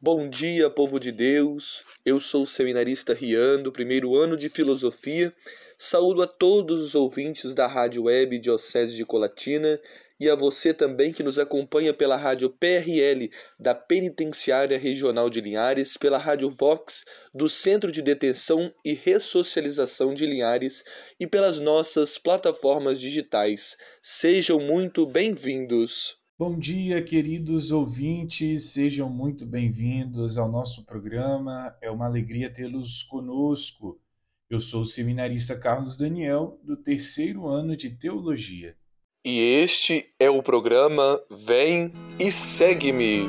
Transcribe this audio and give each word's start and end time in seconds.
Bom 0.00 0.28
dia, 0.28 0.70
povo 0.70 1.00
de 1.00 1.10
Deus. 1.10 1.84
Eu 2.06 2.20
sou 2.20 2.44
o 2.44 2.46
seminarista 2.46 3.12
Rian, 3.12 3.60
do 3.60 3.72
primeiro 3.72 4.14
ano 4.14 4.36
de 4.36 4.48
filosofia. 4.48 5.34
Saúdo 5.76 6.22
a 6.22 6.26
todos 6.28 6.80
os 6.80 6.94
ouvintes 6.94 7.52
da 7.52 7.66
Rádio 7.66 8.04
Web 8.04 8.38
Diocese 8.38 8.94
de 8.94 9.04
Colatina 9.04 9.80
e 10.20 10.30
a 10.30 10.36
você 10.36 10.72
também 10.72 11.12
que 11.12 11.24
nos 11.24 11.36
acompanha 11.36 11.92
pela 11.92 12.16
Rádio 12.16 12.48
PRL 12.48 13.28
da 13.58 13.74
Penitenciária 13.74 14.78
Regional 14.78 15.28
de 15.28 15.40
Linhares, 15.40 15.96
pela 15.96 16.16
Rádio 16.16 16.48
Vox 16.48 17.04
do 17.34 17.48
Centro 17.48 17.90
de 17.90 18.00
Detenção 18.00 18.72
e 18.84 18.94
Ressocialização 18.94 20.14
de 20.14 20.24
Linhares 20.26 20.84
e 21.18 21.26
pelas 21.26 21.58
nossas 21.58 22.18
plataformas 22.18 23.00
digitais. 23.00 23.76
Sejam 24.00 24.60
muito 24.60 25.04
bem-vindos. 25.04 26.17
Bom 26.40 26.56
dia, 26.56 27.02
queridos 27.02 27.72
ouvintes, 27.72 28.70
sejam 28.70 29.10
muito 29.10 29.44
bem-vindos 29.44 30.38
ao 30.38 30.48
nosso 30.48 30.86
programa. 30.86 31.74
É 31.82 31.90
uma 31.90 32.06
alegria 32.06 32.48
tê-los 32.48 33.02
conosco. 33.02 34.00
Eu 34.48 34.60
sou 34.60 34.82
o 34.82 34.84
seminarista 34.84 35.58
Carlos 35.58 35.96
Daniel, 35.96 36.60
do 36.62 36.76
terceiro 36.76 37.48
ano 37.48 37.76
de 37.76 37.90
Teologia. 37.90 38.76
E 39.26 39.36
este 39.36 40.14
é 40.16 40.30
o 40.30 40.40
programa 40.40 41.20
Vem 41.28 41.92
e 42.20 42.30
Segue-me. 42.30 43.26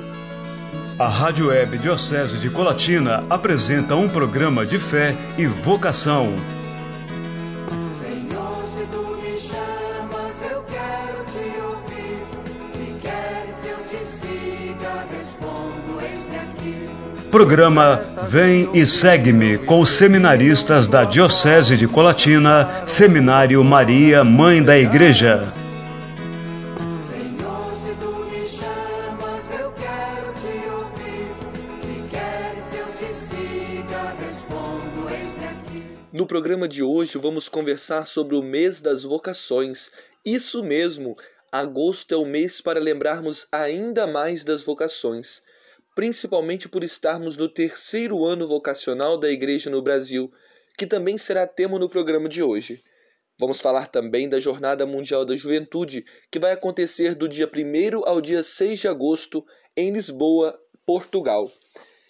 A 0.99 1.07
Rádio 1.07 1.47
Web 1.47 1.79
Diocese 1.79 2.37
de 2.37 2.51
Colatina 2.51 3.25
apresenta 3.27 3.95
um 3.95 4.07
programa 4.07 4.67
de 4.67 4.77
fé 4.77 5.15
e 5.35 5.47
vocação 5.47 6.27
Programa 17.31 18.25
Vem 18.27 18.71
e 18.73 18.87
Segue-me 18.87 19.59
com 19.59 19.81
os 19.81 19.89
seminaristas 19.89 20.87
da 20.87 21.03
Diocese 21.03 21.77
de 21.77 21.87
Colatina, 21.87 22.83
Seminário 22.87 23.63
Maria, 23.63 24.23
Mãe 24.23 24.63
da 24.63 24.75
Igreja. 24.75 25.47
No 36.11 36.25
programa 36.25 36.67
de 36.67 36.81
hoje 36.81 37.19
vamos 37.19 37.47
conversar 37.47 38.07
sobre 38.07 38.35
o 38.35 38.41
mês 38.41 38.81
das 38.81 39.03
vocações. 39.03 39.91
Isso 40.25 40.63
mesmo, 40.63 41.15
agosto 41.51 42.11
é 42.11 42.17
o 42.17 42.25
mês 42.25 42.59
para 42.59 42.79
lembrarmos 42.79 43.47
ainda 43.51 44.07
mais 44.07 44.43
das 44.43 44.63
vocações 44.63 45.43
principalmente 45.99 46.69
por 46.69 46.81
estarmos 46.81 47.35
no 47.35 47.49
terceiro 47.49 48.23
ano 48.23 48.47
vocacional 48.47 49.17
da 49.17 49.29
Igreja 49.29 49.69
no 49.69 49.81
Brasil, 49.81 50.31
que 50.77 50.87
também 50.87 51.17
será 51.17 51.45
tema 51.45 51.77
no 51.77 51.89
programa 51.89 52.29
de 52.29 52.41
hoje. 52.41 52.81
Vamos 53.37 53.59
falar 53.59 53.87
também 53.87 54.29
da 54.29 54.39
Jornada 54.39 54.85
Mundial 54.85 55.25
da 55.25 55.35
Juventude, 55.35 56.05
que 56.31 56.39
vai 56.39 56.53
acontecer 56.53 57.15
do 57.15 57.27
dia 57.27 57.51
1 57.53 58.07
ao 58.07 58.21
dia 58.21 58.41
6 58.41 58.79
de 58.79 58.87
agosto 58.87 59.45
em 59.75 59.91
Lisboa, 59.91 60.57
Portugal. 60.85 61.51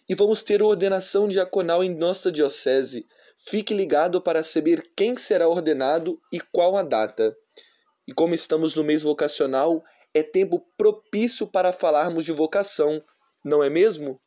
E 0.07 0.13
vamos 0.13 0.43
ter 0.43 0.61
ordenação 0.61 1.27
diaconal 1.27 1.83
em 1.83 1.89
nossa 1.89 2.31
diocese. 2.31 3.07
Fique 3.47 3.73
ligado 3.73 4.21
para 4.21 4.43
saber 4.43 4.83
quem 4.95 5.17
será 5.17 5.47
ordenado 5.47 6.21
e 6.31 6.39
qual 6.39 6.77
a 6.77 6.83
data. 6.83 7.35
E 8.07 8.13
como 8.13 8.35
estamos 8.35 8.75
no 8.75 8.83
mês 8.83 9.01
vocacional, 9.01 9.83
é 10.13 10.21
tempo 10.21 10.63
propício 10.77 11.47
para 11.47 11.73
falarmos 11.73 12.23
de 12.23 12.31
vocação, 12.31 13.03
não 13.43 13.63
é 13.63 13.69
mesmo? 13.69 14.19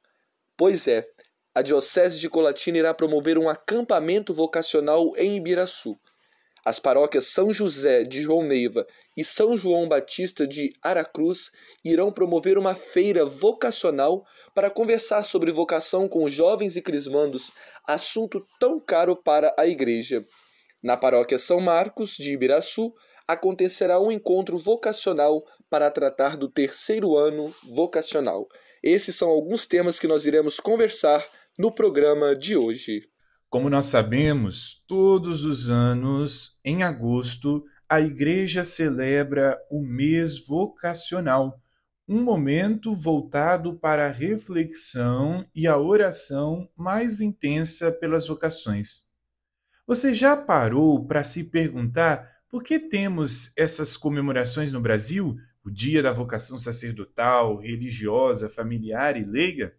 Pois 0.56 0.86
é, 0.86 1.06
a 1.54 1.60
Diocese 1.60 2.18
de 2.18 2.28
Colatina 2.28 2.78
irá 2.78 2.94
promover 2.94 3.38
um 3.38 3.48
acampamento 3.48 4.32
vocacional 4.32 5.12
em 5.16 5.36
Ibiraçu. 5.36 5.96
As 6.64 6.78
paróquias 6.78 7.26
São 7.26 7.52
José 7.52 8.04
de 8.04 8.22
João 8.22 8.44
Neiva 8.44 8.86
e 9.16 9.24
São 9.24 9.58
João 9.58 9.88
Batista 9.88 10.46
de 10.46 10.72
Aracruz 10.80 11.50
irão 11.84 12.12
promover 12.12 12.56
uma 12.56 12.74
feira 12.74 13.26
vocacional 13.26 14.24
para 14.54 14.70
conversar 14.70 15.24
sobre 15.24 15.50
vocação 15.50 16.08
com 16.08 16.28
jovens 16.28 16.76
e 16.76 16.80
crismandos, 16.80 17.50
assunto 17.86 18.42
tão 18.60 18.78
caro 18.78 19.16
para 19.16 19.52
a 19.58 19.66
Igreja. 19.66 20.24
Na 20.82 20.96
paróquia 20.96 21.38
São 21.38 21.60
Marcos 21.60 22.12
de 22.16 22.32
Ibiraçu 22.32 22.92
acontecerá 23.26 24.00
um 24.00 24.12
encontro 24.12 24.56
vocacional 24.56 25.42
para 25.68 25.90
tratar 25.90 26.36
do 26.36 26.48
terceiro 26.48 27.16
ano 27.16 27.52
vocacional. 27.74 28.46
Esses 28.82 29.14
são 29.14 29.28
alguns 29.28 29.64
temas 29.64 30.00
que 30.00 30.08
nós 30.08 30.26
iremos 30.26 30.58
conversar 30.58 31.24
no 31.56 31.70
programa 31.70 32.34
de 32.34 32.56
hoje. 32.56 33.08
Como 33.48 33.70
nós 33.70 33.84
sabemos, 33.84 34.82
todos 34.88 35.44
os 35.44 35.70
anos, 35.70 36.58
em 36.64 36.82
agosto, 36.82 37.62
a 37.88 38.00
Igreja 38.00 38.64
celebra 38.64 39.56
o 39.70 39.82
mês 39.82 40.44
vocacional, 40.44 41.62
um 42.08 42.22
momento 42.22 42.92
voltado 42.92 43.78
para 43.78 44.06
a 44.06 44.10
reflexão 44.10 45.46
e 45.54 45.68
a 45.68 45.78
oração 45.78 46.68
mais 46.76 47.20
intensa 47.20 47.92
pelas 47.92 48.26
vocações. 48.26 49.06
Você 49.86 50.12
já 50.12 50.36
parou 50.36 51.06
para 51.06 51.22
se 51.22 51.44
perguntar 51.44 52.28
por 52.48 52.64
que 52.64 52.80
temos 52.80 53.52
essas 53.56 53.96
comemorações 53.96 54.72
no 54.72 54.80
Brasil 54.80 55.36
o 55.64 55.70
dia 55.70 56.02
da 56.02 56.12
vocação 56.12 56.58
sacerdotal, 56.58 57.58
religiosa, 57.58 58.50
familiar 58.50 59.16
e 59.16 59.24
leiga, 59.24 59.74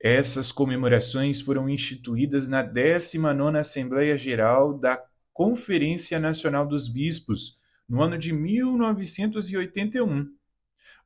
essas 0.00 0.52
comemorações 0.52 1.40
foram 1.40 1.68
instituídas 1.68 2.48
na 2.48 2.62
19ª 2.62 3.58
Assembleia 3.58 4.16
Geral 4.16 4.78
da 4.78 5.02
Conferência 5.32 6.18
Nacional 6.18 6.66
dos 6.66 6.86
Bispos, 6.88 7.58
no 7.88 8.02
ano 8.02 8.18
de 8.18 8.32
1981. 8.32 10.28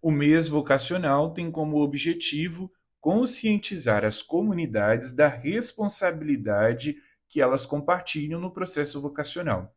O 0.02 0.10
mês 0.10 0.48
vocacional 0.48 1.32
tem 1.32 1.50
como 1.50 1.80
objetivo 1.80 2.72
conscientizar 3.00 4.04
as 4.04 4.22
comunidades 4.22 5.12
da 5.12 5.28
responsabilidade 5.28 6.96
que 7.28 7.40
elas 7.40 7.64
compartilham 7.64 8.40
no 8.40 8.52
processo 8.52 9.00
vocacional. 9.00 9.74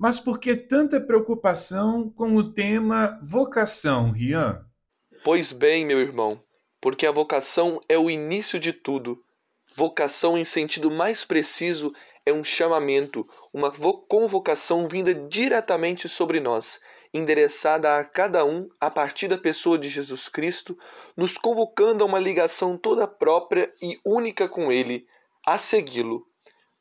Mas 0.00 0.18
por 0.18 0.40
que 0.40 0.56
tanta 0.56 0.98
preocupação 0.98 2.08
com 2.08 2.34
o 2.34 2.42
tema 2.54 3.20
vocação, 3.22 4.12
Rian? 4.12 4.64
Pois 5.22 5.52
bem, 5.52 5.84
meu 5.84 6.00
irmão, 6.00 6.42
porque 6.80 7.06
a 7.06 7.12
vocação 7.12 7.78
é 7.86 7.98
o 7.98 8.08
início 8.08 8.58
de 8.58 8.72
tudo. 8.72 9.22
Vocação, 9.76 10.38
em 10.38 10.44
sentido 10.46 10.90
mais 10.90 11.26
preciso, 11.26 11.92
é 12.24 12.32
um 12.32 12.42
chamamento, 12.42 13.28
uma 13.52 13.70
convocação 13.70 14.88
vinda 14.88 15.12
diretamente 15.12 16.08
sobre 16.08 16.40
nós, 16.40 16.80
endereçada 17.12 17.98
a 17.98 18.02
cada 18.02 18.42
um 18.42 18.70
a 18.80 18.90
partir 18.90 19.28
da 19.28 19.36
pessoa 19.36 19.78
de 19.78 19.90
Jesus 19.90 20.30
Cristo, 20.30 20.78
nos 21.14 21.36
convocando 21.36 22.02
a 22.02 22.06
uma 22.06 22.18
ligação 22.18 22.78
toda 22.78 23.06
própria 23.06 23.70
e 23.82 24.00
única 24.02 24.48
com 24.48 24.72
Ele, 24.72 25.06
a 25.46 25.58
segui-lo. 25.58 26.29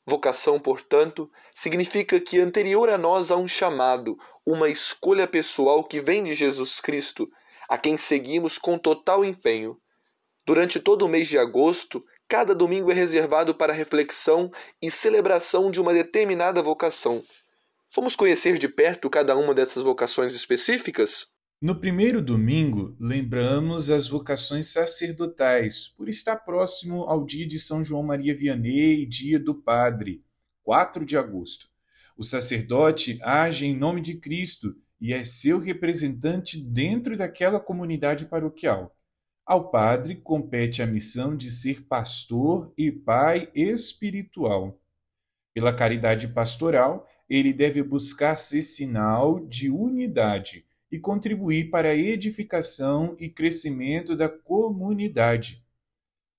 Vocação, 0.10 0.60
portanto, 0.60 1.30
significa 1.54 2.20
que 2.20 2.40
anterior 2.40 2.90
a 2.90 2.98
nós 2.98 3.30
há 3.30 3.38
um 3.38 3.48
chamado, 3.48 4.18
uma 4.44 4.68
escolha 4.68 5.28
pessoal 5.28 5.84
que 5.84 6.02
vem 6.02 6.24
de 6.24 6.34
Jesus 6.34 6.80
Cristo, 6.80 7.30
a 7.70 7.78
quem 7.78 7.96
seguimos 7.96 8.58
com 8.58 8.76
total 8.76 9.24
empenho. 9.24 9.80
Durante 10.48 10.80
todo 10.80 11.06
o 11.06 11.08
mês 11.08 11.28
de 11.28 11.38
agosto, 11.38 12.04
cada 12.28 12.56
domingo 12.56 12.90
é 12.90 12.94
reservado 12.96 13.54
para 13.54 13.72
reflexão 13.72 14.50
e 14.82 14.90
celebração 14.90 15.70
de 15.70 15.80
uma 15.80 15.94
determinada 15.94 16.60
vocação. 16.64 17.24
Vamos 17.96 18.16
conhecer 18.16 18.58
de 18.58 18.68
perto 18.68 19.12
cada 19.12 19.38
uma 19.38 19.54
dessas 19.54 19.84
vocações 19.84 20.34
específicas? 20.34 21.28
No 21.62 21.78
primeiro 21.78 22.22
domingo, 22.22 22.96
lembramos 22.98 23.90
as 23.90 24.08
vocações 24.08 24.68
sacerdotais, 24.68 25.90
por 25.90 26.08
estar 26.08 26.38
próximo 26.38 27.04
ao 27.04 27.26
dia 27.26 27.46
de 27.46 27.60
São 27.60 27.84
João 27.84 28.02
Maria 28.02 28.34
Vianney, 28.34 29.06
dia 29.06 29.38
do 29.38 29.54
Padre, 29.54 30.24
4 30.64 31.06
de 31.06 31.18
agosto. 31.18 31.68
O 32.16 32.24
sacerdote 32.24 33.20
age 33.22 33.66
em 33.66 33.76
nome 33.76 34.00
de 34.00 34.16
Cristo 34.16 34.74
e 35.02 35.12
é 35.12 35.26
seu 35.26 35.60
representante 35.60 36.58
dentro 36.58 37.18
daquela 37.18 37.60
comunidade 37.60 38.28
paroquial. 38.28 38.96
Ao 39.46 39.70
padre 39.70 40.16
compete 40.16 40.82
a 40.82 40.88
missão 40.88 41.36
de 41.36 41.52
ser 41.52 41.82
pastor 41.88 42.72
e 42.78 42.90
pai 42.90 43.52
espiritual. 43.54 44.80
Pela 45.54 45.74
caridade 45.74 46.30
pastoral, 46.30 47.06
ele 47.30 47.52
deve 47.52 47.84
buscar 47.84 48.38
ser 48.38 48.62
sinal 48.62 49.46
de 49.46 49.70
unidade 49.70 50.69
e 50.92 51.00
contribuir 51.00 51.70
para 51.70 51.90
a 51.90 51.96
edificação 51.96 53.16
e 53.20 53.30
crescimento 53.30 54.16
da 54.16 54.28
comunidade. 54.28 55.64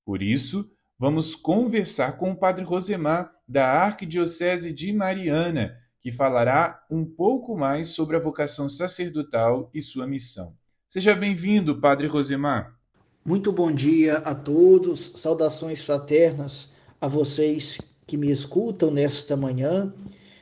Por 0.05 0.23
isso, 0.23 0.71
vamos 0.99 1.35
conversar 1.35 2.19
com 2.19 2.31
o 2.31 2.37
Padre 2.37 2.65
Rosemar, 2.65 3.33
da 3.47 3.67
Arquidiocese 3.67 4.73
de 4.73 4.93
Mariana, 4.93 5.77
que 6.01 6.11
falará 6.11 6.85
um 6.91 7.05
pouco 7.05 7.57
mais 7.57 7.89
sobre 7.89 8.17
a 8.17 8.21
vocação 8.21 8.69
sacerdotal 8.69 9.71
e 9.75 9.83
sua 9.83 10.07
missão. 10.07 10.55
Seja 10.89 11.15
bem-vindo, 11.15 11.81
Padre 11.81 12.07
Rosemar. 12.07 12.77
Muito 13.25 13.53
bom 13.53 13.71
dia 13.71 14.19
a 14.19 14.35
todos, 14.35 15.13
saudações 15.15 15.85
fraternas 15.85 16.73
a 17.01 17.07
vocês 17.07 17.79
que 18.07 18.17
me 18.17 18.31
escutam 18.31 18.91
nesta 18.91 19.37
manhã. 19.37 19.93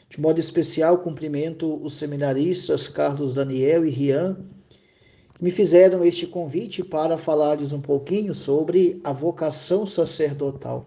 De 0.09 0.21
modo 0.21 0.41
especial, 0.41 0.99
cumprimento 0.99 1.85
os 1.85 1.95
seminaristas 1.95 2.89
Carlos 2.89 3.35
Daniel 3.35 3.87
e 3.87 3.91
Rian, 3.91 4.39
que 5.35 5.45
me 5.45 5.51
fizeram 5.51 6.05
este 6.05 6.27
convite 6.27 6.83
para 6.83 7.19
falar-lhes 7.19 7.73
um 7.73 7.81
pouquinho 7.81 8.35
sobre 8.35 9.01
a 9.05 9.13
vocação 9.13 9.85
sacerdotal. 9.85 10.87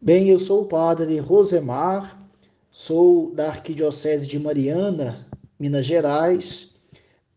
Bem, 0.00 0.28
eu 0.28 0.38
sou 0.38 0.62
o 0.62 0.66
padre 0.66 1.18
Rosemar, 1.18 2.24
sou 2.70 3.32
da 3.34 3.48
Arquidiocese 3.48 4.28
de 4.28 4.38
Mariana, 4.38 5.26
Minas 5.58 5.84
Gerais, 5.84 6.70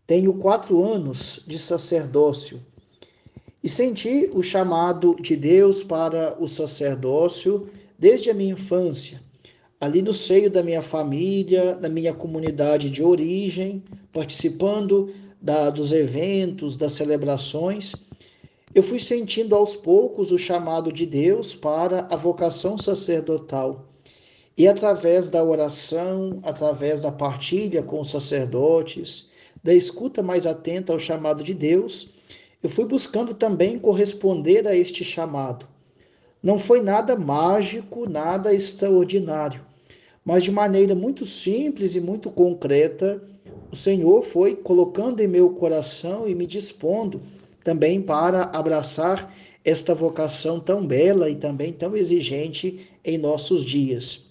tenho 0.05 0.33
quatro 0.35 0.83
anos 0.83 1.41
de 1.47 1.57
sacerdócio 1.57 2.61
e 3.63 3.69
senti 3.69 4.29
o 4.33 4.43
chamado 4.43 5.15
de 5.19 5.35
Deus 5.35 5.83
para 5.83 6.37
o 6.39 6.47
sacerdócio 6.47 7.69
desde 7.97 8.29
a 8.29 8.33
minha 8.33 8.53
infância, 8.53 9.21
ali 9.81 10.01
no 10.01 10.13
seio 10.13 10.49
da 10.49 10.63
minha 10.63 10.81
família, 10.81 11.75
da 11.75 11.89
minha 11.89 12.13
comunidade 12.13 12.89
de 12.89 13.03
origem, 13.03 13.83
participando 14.13 15.13
da, 15.41 15.69
dos 15.69 15.91
eventos, 15.91 16.77
das 16.77 16.93
celebrações 16.93 17.93
eu 18.73 18.81
fui 18.81 18.99
sentindo 18.99 19.53
aos 19.53 19.75
poucos 19.75 20.31
o 20.31 20.37
chamado 20.37 20.93
de 20.93 21.05
Deus 21.05 21.53
para 21.53 22.07
a 22.09 22.15
vocação 22.15 22.77
sacerdotal. 22.77 23.89
E 24.57 24.65
através 24.65 25.29
da 25.29 25.43
oração, 25.43 26.39
através 26.41 27.01
da 27.01 27.11
partilha 27.11 27.83
com 27.83 27.99
os 27.99 28.09
sacerdotes, 28.09 29.29
da 29.61 29.73
escuta 29.73 30.23
mais 30.23 30.45
atenta 30.45 30.93
ao 30.93 30.99
chamado 30.99 31.43
de 31.43 31.53
Deus, 31.53 32.11
eu 32.63 32.69
fui 32.69 32.85
buscando 32.85 33.33
também 33.33 33.77
corresponder 33.77 34.65
a 34.65 34.73
este 34.73 35.03
chamado. 35.03 35.67
Não 36.41 36.57
foi 36.57 36.81
nada 36.81 37.17
mágico, 37.17 38.09
nada 38.09 38.53
extraordinário, 38.53 39.61
mas 40.23 40.43
de 40.43 40.51
maneira 40.51 40.93
muito 40.93 41.25
simples 41.25 41.95
e 41.95 41.99
muito 41.99 42.29
concreta, 42.29 43.21
o 43.71 43.75
Senhor 43.75 44.21
foi 44.23 44.55
colocando 44.55 45.19
em 45.19 45.27
meu 45.27 45.49
coração 45.51 46.27
e 46.27 46.35
me 46.35 46.45
dispondo 46.45 47.21
também 47.63 48.01
para 48.01 48.43
abraçar 48.43 49.33
esta 49.63 49.93
vocação 49.93 50.59
tão 50.59 50.85
bela 50.85 51.29
e 51.29 51.35
também 51.35 51.71
tão 51.71 51.95
exigente 51.95 52.87
em 53.03 53.17
nossos 53.17 53.63
dias. 53.63 54.21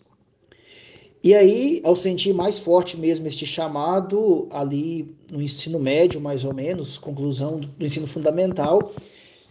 E 1.23 1.35
aí, 1.35 1.83
ao 1.85 1.95
sentir 1.95 2.33
mais 2.33 2.59
forte 2.59 2.97
mesmo 2.97 3.29
este 3.29 3.45
chamado, 3.45 4.49
ali 4.51 5.15
no 5.31 5.43
ensino 5.43 5.79
médio, 5.79 6.19
mais 6.19 6.45
ou 6.45 6.55
menos, 6.55 6.97
conclusão 6.97 7.61
do 7.61 7.85
ensino 7.85 8.07
fundamental, 8.07 8.91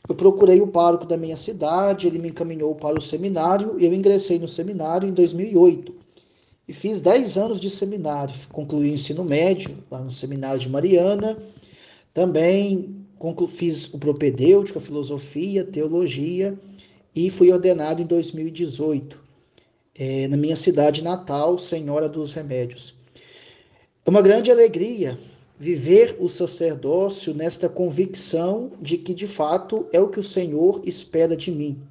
eu 0.08 0.16
procurei 0.16 0.60
o 0.62 0.68
pároco 0.68 1.06
da 1.06 1.16
minha 1.16 1.38
cidade, 1.38 2.08
ele 2.08 2.18
me 2.18 2.30
encaminhou 2.30 2.74
para 2.74 2.98
o 2.98 3.02
seminário 3.02 3.76
e 3.80 3.86
eu 3.86 3.94
ingressei 3.94 4.40
no 4.40 4.48
seminário 4.48 5.08
em 5.08 5.14
2008. 5.14 5.94
E 6.70 6.74
fiz 6.74 7.02
10 7.02 7.36
anos 7.36 7.60
de 7.60 7.68
seminário, 7.68 8.36
concluí 8.52 8.92
o 8.92 8.94
ensino 8.94 9.24
médio 9.24 9.76
lá 9.90 10.02
no 10.02 10.12
seminário 10.12 10.60
de 10.60 10.70
Mariana, 10.70 11.36
também 12.14 13.08
fiz 13.48 13.92
o 13.92 13.98
propedêutico, 13.98 14.80
filosofia, 14.80 15.64
teologia 15.64 16.56
e 17.16 17.28
fui 17.32 17.52
ordenado 17.52 18.04
em 18.04 18.06
2018, 18.06 19.20
é, 19.98 20.28
na 20.28 20.38
minha 20.38 20.56
cidade 20.56 21.04
natal, 21.04 21.58
Senhora 21.58 22.08
dos 22.08 22.34
Remédios. 22.34 22.94
É 24.06 24.10
uma 24.12 24.22
grande 24.22 24.52
alegria 24.52 25.18
viver 25.58 26.18
o 26.20 26.30
sacerdócio 26.30 27.34
nesta 27.34 27.68
convicção 27.68 28.74
de 28.80 28.96
que, 28.96 29.16
de 29.16 29.26
fato, 29.26 29.88
é 29.92 30.00
o 30.00 30.10
que 30.10 30.20
o 30.20 30.24
Senhor 30.24 30.84
espera 30.86 31.36
de 31.36 31.50
mim. 31.50 31.82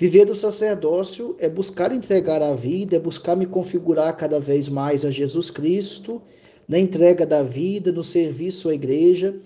Viver 0.00 0.24
do 0.24 0.34
sacerdócio 0.34 1.36
é 1.38 1.46
buscar 1.46 1.92
entregar 1.92 2.42
a 2.42 2.54
vida, 2.54 2.96
é 2.96 2.98
buscar 2.98 3.36
me 3.36 3.44
configurar 3.44 4.16
cada 4.16 4.40
vez 4.40 4.66
mais 4.66 5.04
a 5.04 5.10
Jesus 5.10 5.50
Cristo, 5.50 6.22
na 6.66 6.78
entrega 6.78 7.26
da 7.26 7.42
vida, 7.42 7.92
no 7.92 8.02
serviço 8.02 8.70
à 8.70 8.74
igreja 8.74 9.38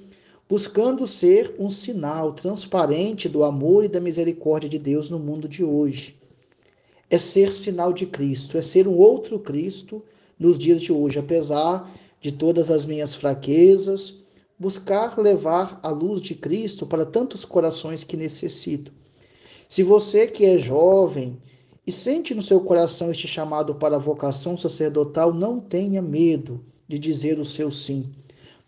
buscando 0.48 1.06
ser 1.06 1.54
um 1.58 1.70
sinal 1.70 2.32
transparente 2.32 3.28
do 3.28 3.42
amor 3.42 3.84
e 3.84 3.88
da 3.88 4.00
misericórdia 4.00 4.68
de 4.68 4.78
Deus 4.78 5.08
no 5.08 5.18
mundo 5.18 5.48
de 5.48 5.64
hoje. 5.64 6.16
É 7.10 7.18
ser 7.18 7.50
sinal 7.50 7.92
de 7.92 8.06
Cristo, 8.06 8.58
é 8.58 8.62
ser 8.62 8.86
um 8.86 8.96
outro 8.96 9.38
Cristo 9.38 10.02
nos 10.38 10.58
dias 10.58 10.80
de 10.80 10.92
hoje, 10.92 11.18
apesar 11.18 11.90
de 12.20 12.30
todas 12.30 12.70
as 12.70 12.84
minhas 12.84 13.14
fraquezas, 13.14 14.20
buscar 14.58 15.18
levar 15.18 15.80
a 15.82 15.90
luz 15.90 16.20
de 16.20 16.34
Cristo 16.34 16.86
para 16.86 17.04
tantos 17.04 17.44
corações 17.44 18.04
que 18.04 18.16
necessitam. 18.16 18.92
Se 19.68 19.82
você 19.82 20.26
que 20.26 20.44
é 20.44 20.58
jovem 20.58 21.40
e 21.86 21.92
sente 21.92 22.34
no 22.34 22.42
seu 22.42 22.60
coração 22.60 23.10
este 23.10 23.28
chamado 23.28 23.74
para 23.74 23.96
a 23.96 23.98
vocação 23.98 24.56
sacerdotal, 24.56 25.32
não 25.32 25.60
tenha 25.60 26.00
medo 26.00 26.64
de 26.88 26.98
dizer 26.98 27.38
o 27.38 27.44
seu 27.44 27.70
sim. 27.70 28.12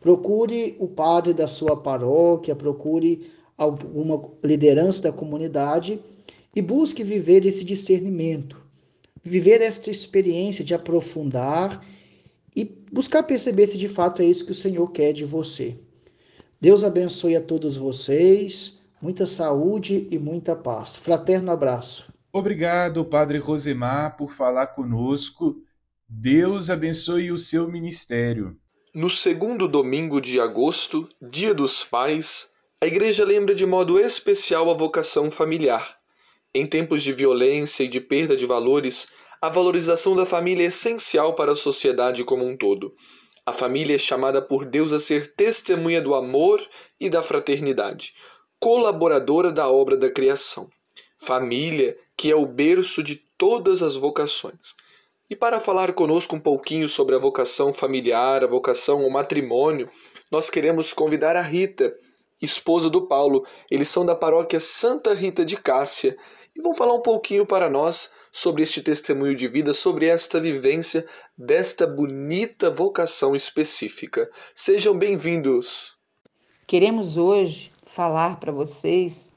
Procure 0.00 0.76
o 0.78 0.86
padre 0.86 1.32
da 1.32 1.46
sua 1.46 1.76
paróquia, 1.76 2.54
procure 2.54 3.30
alguma 3.56 4.22
liderança 4.44 5.02
da 5.02 5.12
comunidade 5.12 6.00
e 6.54 6.62
busque 6.62 7.02
viver 7.02 7.44
esse 7.44 7.64
discernimento, 7.64 8.60
viver 9.22 9.60
esta 9.60 9.90
experiência 9.90 10.64
de 10.64 10.74
aprofundar 10.74 11.84
e 12.54 12.64
buscar 12.64 13.22
perceber 13.22 13.66
se 13.66 13.76
de 13.76 13.88
fato 13.88 14.22
é 14.22 14.24
isso 14.24 14.44
que 14.44 14.52
o 14.52 14.54
Senhor 14.54 14.90
quer 14.90 15.12
de 15.12 15.24
você. 15.24 15.76
Deus 16.60 16.84
abençoe 16.84 17.36
a 17.36 17.40
todos 17.40 17.76
vocês, 17.76 18.78
muita 19.00 19.26
saúde 19.26 20.08
e 20.10 20.18
muita 20.18 20.56
paz. 20.56 20.96
Fraterno 20.96 21.50
abraço. 21.50 22.12
Obrigado, 22.32 23.04
Padre 23.04 23.38
Rosemar, 23.38 24.16
por 24.16 24.30
falar 24.30 24.68
conosco. 24.68 25.56
Deus 26.08 26.70
abençoe 26.70 27.32
o 27.32 27.38
seu 27.38 27.68
ministério. 27.68 28.56
No 28.94 29.10
segundo 29.10 29.66
domingo 29.66 30.20
de 30.20 30.40
agosto, 30.40 31.08
Dia 31.20 31.52
dos 31.52 31.84
Pais, 31.84 32.50
a 32.82 32.86
Igreja 32.86 33.24
lembra 33.24 33.54
de 33.54 33.66
modo 33.66 33.98
especial 33.98 34.70
a 34.70 34.74
vocação 34.74 35.30
familiar. 35.30 35.96
Em 36.54 36.66
tempos 36.66 37.02
de 37.02 37.12
violência 37.12 37.84
e 37.84 37.88
de 37.88 38.00
perda 38.00 38.36
de 38.36 38.46
valores, 38.46 39.08
a 39.42 39.48
valorização 39.48 40.16
da 40.16 40.24
família 40.24 40.64
é 40.64 40.68
essencial 40.68 41.34
para 41.34 41.52
a 41.52 41.56
sociedade 41.56 42.24
como 42.24 42.46
um 42.46 42.56
todo. 42.56 42.94
A 43.44 43.52
família 43.52 43.94
é 43.94 43.98
chamada 43.98 44.40
por 44.40 44.64
Deus 44.64 44.92
a 44.92 44.98
ser 44.98 45.34
testemunha 45.34 46.00
do 46.00 46.14
amor 46.14 46.60
e 46.98 47.08
da 47.08 47.22
fraternidade, 47.22 48.14
colaboradora 48.60 49.52
da 49.52 49.70
obra 49.70 49.96
da 49.96 50.10
criação. 50.10 50.68
Família 51.18 51.96
que 52.16 52.30
é 52.30 52.36
o 52.36 52.46
berço 52.46 53.02
de 53.02 53.16
todas 53.36 53.82
as 53.82 53.96
vocações. 53.96 54.74
E 55.28 55.36
para 55.36 55.60
falar 55.60 55.92
conosco 55.92 56.34
um 56.34 56.40
pouquinho 56.40 56.88
sobre 56.88 57.14
a 57.14 57.18
vocação 57.18 57.72
familiar, 57.72 58.42
a 58.42 58.46
vocação 58.46 59.02
ao 59.02 59.10
matrimônio, 59.10 59.90
nós 60.30 60.48
queremos 60.48 60.92
convidar 60.92 61.36
a 61.36 61.42
Rita, 61.42 61.94
esposa 62.40 62.88
do 62.88 63.06
Paulo. 63.06 63.44
Eles 63.70 63.88
são 63.88 64.06
da 64.06 64.14
paróquia 64.14 64.60
Santa 64.60 65.12
Rita 65.12 65.44
de 65.44 65.56
Cássia 65.56 66.16
e 66.54 66.62
vão 66.62 66.74
falar 66.74 66.94
um 66.94 67.02
pouquinho 67.02 67.44
para 67.44 67.68
nós 67.68 68.10
sobre 68.32 68.62
este 68.62 68.80
testemunho 68.82 69.34
de 69.34 69.48
vida, 69.48 69.74
sobre 69.74 70.06
esta 70.06 70.40
vivência 70.40 71.06
desta 71.36 71.86
bonita 71.86 72.70
vocação 72.70 73.34
específica. 73.34 74.30
Sejam 74.54 74.96
bem-vindos. 74.96 75.96
Queremos 76.66 77.16
hoje 77.16 77.72
falar 77.96 78.38
para 78.38 78.52
vocês 78.52 79.32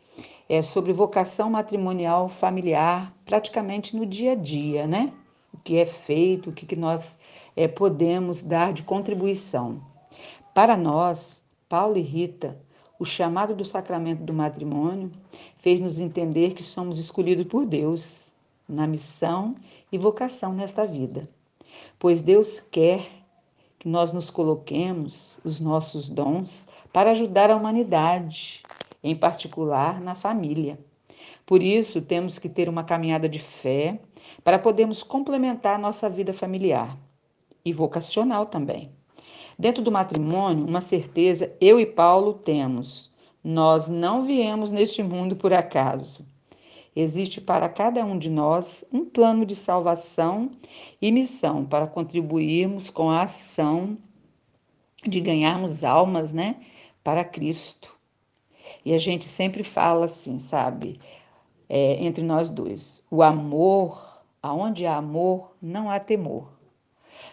é, 0.50 0.62
sobre 0.62 0.92
vocação 0.92 1.50
matrimonial 1.50 2.28
familiar, 2.28 3.16
praticamente 3.24 3.96
no 3.96 4.06
dia 4.06 4.34
a 4.34 4.36
dia, 4.36 4.86
né? 4.86 5.14
o 5.54 5.58
que 5.60 5.78
é 5.78 5.86
feito, 5.86 6.50
o 6.50 6.54
que, 6.54 6.66
que 6.66 6.76
nós 6.76 7.16
é, 7.56 7.70
podemos 7.70 8.44
dar 8.44 8.74
de 8.74 8.84
contribuição. 8.84 9.82
Para 10.54 10.76
nós, 10.76 11.42
Paulo 11.70 11.98
e 11.98 12.02
Rita, 12.02 12.60
o 13.00 13.06
chamado 13.06 13.56
do 13.56 13.64
sacramento 13.64 14.24
do 14.24 14.34
matrimônio 14.34 15.10
fez-nos 15.56 15.98
entender 15.98 16.54
que 16.54 16.64
somos 16.64 17.00
escolhidos 17.00 17.46
por 17.46 17.66
Deus 17.66 18.34
na 18.68 18.86
missão 18.86 19.56
e 19.90 19.98
vocação 19.98 20.52
nesta 20.52 20.86
vida, 20.86 21.30
pois 21.98 22.22
Deus 22.22 22.60
quer 22.60 23.19
que 23.80 23.88
nós 23.88 24.12
nos 24.12 24.30
coloquemos 24.30 25.40
os 25.44 25.62
nossos 25.62 26.10
dons 26.10 26.68
para 26.92 27.12
ajudar 27.12 27.50
a 27.50 27.56
humanidade, 27.56 28.62
em 29.02 29.16
particular 29.16 30.02
na 30.02 30.14
família. 30.14 30.78
Por 31.46 31.64
isso, 31.64 32.02
temos 32.02 32.38
que 32.38 32.50
ter 32.50 32.68
uma 32.68 32.84
caminhada 32.84 33.30
de 33.30 33.40
fé 33.40 34.00
para 34.44 34.60
podermos 34.60 35.02
complementar 35.02 35.80
nossa 35.80 36.10
vida 36.10 36.34
familiar 36.34 36.98
e 37.64 37.72
vocacional 37.72 38.46
também. 38.46 38.92
Dentro 39.58 39.82
do 39.82 39.92
matrimônio, 39.92 40.66
uma 40.66 40.82
certeza 40.82 41.56
eu 41.60 41.80
e 41.80 41.86
Paulo 41.86 42.34
temos: 42.34 43.12
nós 43.44 43.88
não 43.88 44.24
viemos 44.24 44.72
neste 44.72 45.02
mundo 45.02 45.36
por 45.36 45.54
acaso. 45.54 46.26
Existe 46.96 47.40
para 47.40 47.70
cada 47.70 48.04
um 48.04 48.18
de 48.18 48.30
nós 48.30 48.84
um 48.92 49.06
plano 49.06 49.46
de 49.46 49.56
salvação 49.56 50.52
e 51.02 51.12
missão 51.12 51.66
para 51.66 51.88
contribuirmos 51.88 52.90
com 52.90 53.10
a 53.10 53.24
ação 53.24 53.98
de 55.04 55.22
ganharmos 55.22 55.84
almas, 55.84 56.34
né, 56.34 56.58
para 57.04 57.24
Cristo. 57.24 57.96
E 58.84 58.94
a 58.94 58.98
gente 58.98 59.26
sempre 59.26 59.64
fala 59.64 60.06
assim, 60.06 60.40
sabe, 60.40 61.00
é, 61.68 62.04
entre 62.04 62.24
nós 62.24 62.50
dois: 62.50 63.02
o 63.10 63.22
amor, 63.22 64.22
aonde 64.42 64.86
há 64.86 64.98
amor, 64.98 65.56
não 65.62 65.90
há 65.90 66.00
temor. 66.00 66.60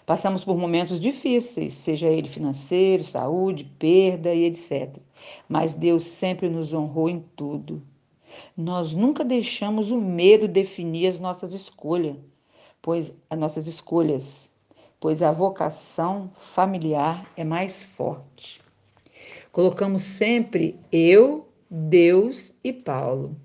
Passamos 0.04 0.44
por 0.44 0.56
momentos 0.56 1.00
difíceis, 1.00 1.74
seja 1.74 2.08
ele 2.08 2.28
financeiro, 2.28 3.02
saúde, 3.02 3.64
perda 3.78 4.34
e 4.34 4.44
etc. 4.44 4.96
Mas 5.48 5.74
Deus 5.74 6.02
sempre 6.04 6.48
nos 6.48 6.72
honrou 6.72 7.08
em 7.08 7.24
tudo. 7.34 7.82
Nós 8.56 8.94
nunca 8.94 9.24
deixamos 9.24 9.90
o 9.90 10.00
medo 10.00 10.48
definir 10.48 11.08
as 11.08 11.20
nossas 11.20 11.52
escolhas, 11.52 12.16
pois 12.80 13.14
as 13.28 13.38
nossas 13.38 13.66
escolhas, 13.66 14.50
pois 15.00 15.22
a 15.22 15.30
vocação 15.30 16.30
familiar 16.36 17.26
é 17.36 17.44
mais 17.44 17.82
forte. 17.82 18.60
Colocamos 19.52 20.02
sempre 20.02 20.78
eu, 20.92 21.48
Deus 21.70 22.54
e 22.62 22.72
Paulo. 22.72 23.36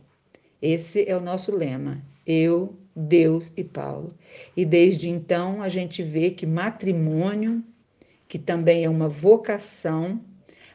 Esse 0.61 1.07
é 1.07 1.15
o 1.15 1.21
nosso 1.21 1.55
lema. 1.55 2.01
Eu, 2.25 2.75
Deus 2.95 3.51
e 3.55 3.63
Paulo. 3.63 4.13
E 4.55 4.65
desde 4.65 5.09
então 5.09 5.61
a 5.63 5.69
gente 5.69 6.03
vê 6.03 6.31
que 6.31 6.45
matrimônio, 6.45 7.63
que 8.27 8.37
também 8.37 8.83
é 8.83 8.89
uma 8.89 9.07
vocação, 9.07 10.19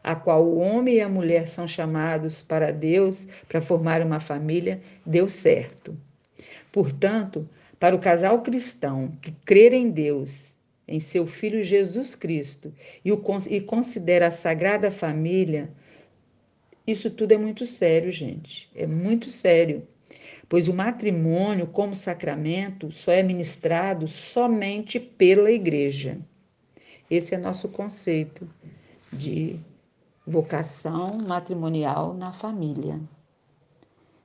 a 0.06 0.14
qual 0.14 0.46
o 0.46 0.58
homem 0.58 0.94
e 0.94 1.00
a 1.00 1.08
mulher 1.08 1.48
são 1.48 1.66
chamados 1.66 2.40
para 2.40 2.72
Deus, 2.72 3.26
para 3.48 3.60
formar 3.60 4.00
uma 4.00 4.20
família, 4.20 4.80
deu 5.04 5.28
certo. 5.28 5.98
Portanto, 6.70 7.48
para 7.80 7.96
o 7.96 7.98
casal 7.98 8.40
cristão 8.42 9.12
que 9.20 9.32
crer 9.44 9.72
em 9.72 9.90
Deus, 9.90 10.56
em 10.86 11.00
seu 11.00 11.26
Filho 11.26 11.60
Jesus 11.60 12.14
Cristo 12.14 12.72
e, 13.04 13.10
o, 13.10 13.20
e 13.50 13.60
considera 13.60 14.28
a 14.28 14.30
Sagrada 14.30 14.92
Família, 14.92 15.68
isso 16.86 17.10
tudo 17.10 17.32
é 17.32 17.36
muito 17.36 17.66
sério, 17.66 18.12
gente. 18.12 18.70
É 18.76 18.86
muito 18.86 19.28
sério 19.32 19.82
pois 20.48 20.68
o 20.68 20.74
matrimônio, 20.74 21.66
como 21.66 21.96
sacramento, 21.96 22.92
só 22.92 23.10
é 23.10 23.20
ministrado 23.20 24.06
somente 24.06 25.00
pela 25.00 25.50
igreja. 25.50 26.18
Esse 27.10 27.34
é 27.34 27.38
nosso 27.38 27.68
conceito 27.68 28.48
de 29.12 29.58
vocação 30.26 31.18
matrimonial 31.26 32.12
na 32.12 32.32
família. 32.32 33.00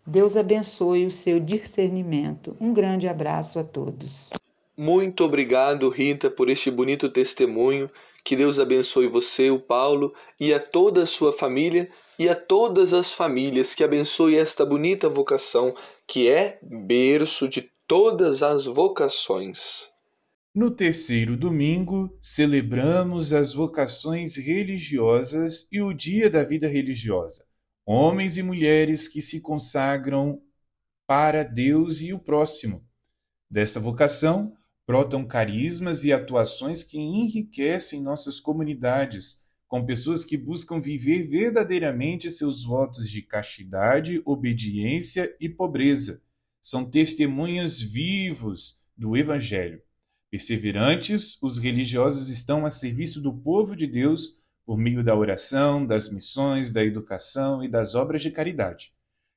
Deus 0.05 0.35
abençoe 0.35 1.05
o 1.05 1.11
seu 1.11 1.39
discernimento. 1.39 2.57
Um 2.59 2.73
grande 2.73 3.07
abraço 3.07 3.59
a 3.59 3.63
todos. 3.63 4.29
Muito 4.75 5.23
obrigado, 5.23 5.87
Rita, 5.89 6.29
por 6.29 6.49
este 6.49 6.71
bonito 6.71 7.07
testemunho. 7.07 7.89
Que 8.23 8.35
Deus 8.35 8.59
abençoe 8.59 9.07
você, 9.07 9.51
o 9.51 9.59
Paulo, 9.59 10.13
e 10.39 10.53
a 10.53 10.59
toda 10.59 11.03
a 11.03 11.05
sua 11.05 11.31
família 11.31 11.87
e 12.17 12.27
a 12.27 12.35
todas 12.35 12.93
as 12.93 13.11
famílias. 13.11 13.75
Que 13.75 13.83
abençoe 13.83 14.35
esta 14.35 14.65
bonita 14.65 15.07
vocação 15.07 15.73
que 16.07 16.27
é 16.27 16.57
berço 16.63 17.47
de 17.47 17.69
todas 17.87 18.41
as 18.41 18.65
vocações. 18.65 19.90
No 20.53 20.69
terceiro 20.69 21.37
domingo, 21.37 22.13
celebramos 22.19 23.31
as 23.31 23.53
vocações 23.53 24.35
religiosas 24.35 25.65
e 25.71 25.81
o 25.81 25.93
Dia 25.93 26.29
da 26.29 26.43
Vida 26.43 26.67
Religiosa. 26.67 27.45
Homens 27.85 28.37
e 28.37 28.43
mulheres 28.43 29.07
que 29.07 29.21
se 29.21 29.39
consagram 29.39 30.41
para 31.07 31.43
Deus 31.43 32.01
e 32.01 32.11
o 32.11 32.19
próximo. 32.19 32.85
Desta 33.49 33.79
vocação, 33.79 34.53
brotam 34.85 35.25
carismas 35.25 36.03
e 36.03 36.11
atuações 36.11 36.83
que 36.83 36.99
enriquecem 36.99 38.01
nossas 38.01 38.41
comunidades, 38.41 39.45
com 39.69 39.85
pessoas 39.85 40.25
que 40.25 40.35
buscam 40.35 40.81
viver 40.81 41.29
verdadeiramente 41.29 42.29
seus 42.29 42.65
votos 42.65 43.09
de 43.09 43.21
castidade, 43.21 44.21
obediência 44.25 45.33
e 45.39 45.47
pobreza. 45.47 46.21
São 46.59 46.83
testemunhas 46.83 47.79
vivos 47.79 48.81
do 48.97 49.15
Evangelho. 49.15 49.81
Perseverantes, 50.31 51.37
os 51.41 51.57
religiosos 51.57 52.29
estão 52.29 52.65
a 52.65 52.71
serviço 52.71 53.19
do 53.21 53.33
povo 53.33 53.75
de 53.75 53.85
Deus 53.85 54.41
por 54.65 54.77
meio 54.77 55.03
da 55.03 55.13
oração, 55.13 55.85
das 55.85 56.09
missões, 56.09 56.71
da 56.71 56.81
educação 56.81 57.61
e 57.61 57.67
das 57.67 57.95
obras 57.95 58.21
de 58.21 58.31
caridade. 58.31 58.93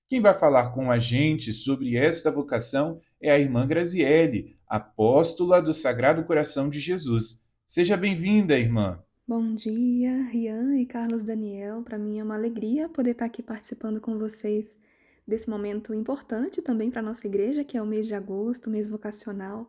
Quem 0.08 0.20
vai 0.20 0.38
falar 0.38 0.70
com 0.70 0.92
a 0.92 0.98
gente 1.00 1.52
sobre 1.52 1.96
esta 1.96 2.30
vocação 2.30 3.00
é 3.20 3.32
a 3.32 3.38
irmã 3.40 3.66
Graziele, 3.66 4.56
apóstola 4.68 5.60
do 5.60 5.72
Sagrado 5.72 6.22
Coração 6.22 6.70
de 6.70 6.78
Jesus. 6.78 7.44
Seja 7.66 7.96
bem-vinda, 7.96 8.56
irmã. 8.56 9.02
Bom 9.26 9.52
dia, 9.52 10.22
Rian 10.30 10.76
e 10.76 10.86
Carlos 10.86 11.24
Daniel. 11.24 11.82
Para 11.82 11.98
mim 11.98 12.20
é 12.20 12.22
uma 12.22 12.36
alegria 12.36 12.88
poder 12.88 13.12
estar 13.12 13.24
aqui 13.24 13.42
participando 13.42 14.00
com 14.00 14.16
vocês 14.16 14.78
desse 15.26 15.50
momento 15.50 15.92
importante 15.92 16.62
também 16.62 16.88
para 16.88 17.00
a 17.00 17.04
nossa 17.04 17.26
igreja, 17.26 17.64
que 17.64 17.76
é 17.76 17.82
o 17.82 17.86
mês 17.86 18.06
de 18.06 18.14
agosto, 18.14 18.70
mês 18.70 18.86
vocacional. 18.86 19.68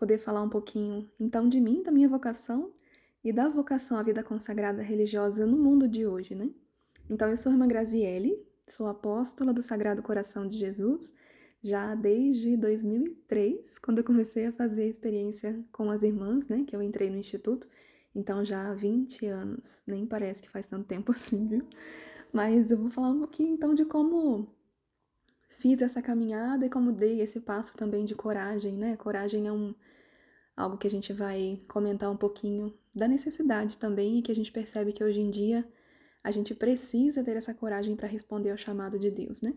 Poder 0.00 0.16
falar 0.16 0.42
um 0.42 0.48
pouquinho 0.48 1.06
então 1.20 1.46
de 1.46 1.60
mim, 1.60 1.82
da 1.82 1.92
minha 1.92 2.08
vocação 2.08 2.72
e 3.22 3.34
da 3.34 3.50
vocação 3.50 3.98
à 3.98 4.02
vida 4.02 4.22
consagrada 4.24 4.80
religiosa 4.80 5.44
no 5.44 5.58
mundo 5.58 5.86
de 5.86 6.06
hoje, 6.06 6.34
né? 6.34 6.48
Então, 7.10 7.28
eu 7.28 7.36
sou 7.36 7.52
irmã 7.52 7.68
Graziele, 7.68 8.42
sou 8.66 8.86
apóstola 8.86 9.52
do 9.52 9.60
Sagrado 9.60 10.02
Coração 10.02 10.46
de 10.48 10.56
Jesus, 10.56 11.12
já 11.62 11.94
desde 11.94 12.56
2003, 12.56 13.78
quando 13.80 13.98
eu 13.98 14.04
comecei 14.04 14.46
a 14.46 14.52
fazer 14.52 14.84
a 14.84 14.86
experiência 14.86 15.62
com 15.70 15.90
as 15.90 16.02
irmãs, 16.02 16.48
né, 16.48 16.64
que 16.66 16.74
eu 16.74 16.80
entrei 16.80 17.10
no 17.10 17.18
instituto. 17.18 17.68
Então 18.14 18.42
já 18.42 18.70
há 18.70 18.74
20 18.74 19.26
anos, 19.26 19.82
nem 19.86 20.06
parece 20.06 20.40
que 20.40 20.48
faz 20.48 20.64
tanto 20.66 20.86
tempo 20.86 21.12
assim, 21.12 21.46
viu? 21.46 21.66
Mas 22.32 22.70
eu 22.70 22.78
vou 22.78 22.90
falar 22.90 23.10
um 23.10 23.18
pouquinho 23.18 23.52
então 23.52 23.74
de 23.74 23.84
como 23.84 24.48
fiz 25.60 25.82
essa 25.82 26.00
caminhada 26.00 26.64
e 26.66 26.70
como 26.70 26.92
dei 26.92 27.20
esse 27.20 27.40
passo 27.40 27.76
também 27.76 28.04
de 28.04 28.14
coragem, 28.14 28.72
né? 28.72 28.96
Coragem 28.96 29.46
é 29.46 29.52
um 29.52 29.74
algo 30.56 30.76
que 30.76 30.86
a 30.86 30.90
gente 30.90 31.12
vai 31.12 31.62
comentar 31.68 32.10
um 32.10 32.16
pouquinho 32.16 32.74
da 32.94 33.06
necessidade 33.06 33.78
também 33.78 34.18
e 34.18 34.22
que 34.22 34.32
a 34.32 34.34
gente 34.34 34.50
percebe 34.50 34.92
que 34.92 35.04
hoje 35.04 35.20
em 35.20 35.30
dia 35.30 35.64
a 36.22 36.30
gente 36.30 36.54
precisa 36.54 37.22
ter 37.22 37.36
essa 37.36 37.54
coragem 37.54 37.96
para 37.96 38.06
responder 38.06 38.50
ao 38.50 38.56
chamado 38.56 38.98
de 38.98 39.10
Deus, 39.10 39.40
né? 39.40 39.54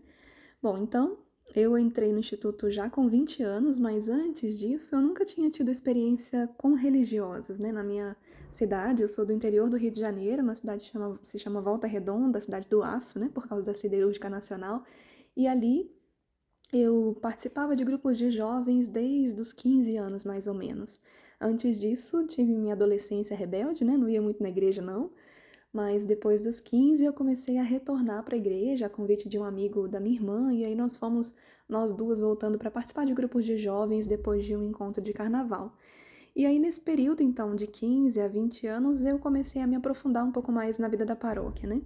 Bom, 0.62 0.78
então 0.78 1.18
eu 1.54 1.76
entrei 1.76 2.12
no 2.12 2.18
instituto 2.18 2.70
já 2.70 2.88
com 2.88 3.08
20 3.08 3.42
anos, 3.42 3.78
mas 3.78 4.08
antes 4.08 4.58
disso 4.58 4.94
eu 4.94 5.00
nunca 5.00 5.24
tinha 5.24 5.50
tido 5.50 5.70
experiência 5.70 6.48
com 6.56 6.74
religiosas, 6.74 7.58
né? 7.58 7.70
Na 7.70 7.82
minha 7.82 8.16
cidade, 8.50 9.02
eu 9.02 9.08
sou 9.08 9.26
do 9.26 9.32
interior 9.32 9.68
do 9.68 9.76
Rio 9.76 9.90
de 9.90 10.00
Janeiro, 10.00 10.42
uma 10.42 10.54
cidade 10.54 10.84
que 10.84 10.90
chama, 10.90 11.18
se 11.22 11.38
chama 11.38 11.60
Volta 11.60 11.86
Redonda, 11.86 12.40
cidade 12.40 12.68
do 12.68 12.82
aço, 12.82 13.18
né? 13.18 13.30
Por 13.34 13.46
causa 13.46 13.64
da 13.64 13.74
siderúrgica 13.74 14.30
nacional. 14.30 14.84
E 15.36 15.46
ali 15.46 15.93
eu 16.72 17.16
participava 17.20 17.76
de 17.76 17.84
grupos 17.84 18.18
de 18.18 18.30
jovens 18.30 18.88
desde 18.88 19.40
os 19.40 19.52
15 19.52 19.96
anos, 19.96 20.24
mais 20.24 20.46
ou 20.46 20.54
menos. 20.54 21.00
Antes 21.40 21.80
disso, 21.80 22.26
tive 22.26 22.52
minha 22.54 22.74
adolescência 22.74 23.36
rebelde, 23.36 23.84
né? 23.84 23.96
Não 23.96 24.08
ia 24.08 24.22
muito 24.22 24.42
na 24.42 24.48
igreja, 24.48 24.80
não. 24.80 25.10
Mas 25.72 26.04
depois 26.04 26.42
dos 26.42 26.60
15 26.60 27.04
eu 27.04 27.12
comecei 27.12 27.58
a 27.58 27.62
retornar 27.62 28.22
para 28.24 28.36
a 28.36 28.38
igreja 28.38 28.86
a 28.86 28.88
convite 28.88 29.28
de 29.28 29.36
um 29.38 29.44
amigo 29.44 29.88
da 29.88 29.98
minha 29.98 30.14
irmã 30.14 30.52
e 30.52 30.64
aí 30.64 30.74
nós 30.76 30.96
fomos 30.96 31.34
nós 31.68 31.92
duas 31.92 32.20
voltando 32.20 32.56
para 32.56 32.70
participar 32.70 33.04
de 33.04 33.12
grupos 33.12 33.44
de 33.44 33.58
jovens 33.58 34.06
depois 34.06 34.44
de 34.44 34.54
um 34.54 34.62
encontro 34.62 35.02
de 35.02 35.12
carnaval. 35.12 35.76
E 36.36 36.46
aí 36.46 36.60
nesse 36.60 36.80
período 36.80 37.24
então 37.24 37.56
de 37.56 37.66
15 37.66 38.20
a 38.20 38.28
20 38.28 38.66
anos 38.68 39.02
eu 39.02 39.18
comecei 39.18 39.60
a 39.60 39.66
me 39.66 39.74
aprofundar 39.74 40.24
um 40.24 40.30
pouco 40.30 40.52
mais 40.52 40.78
na 40.78 40.86
vida 40.86 41.04
da 41.04 41.16
paróquia, 41.16 41.68
né? 41.68 41.82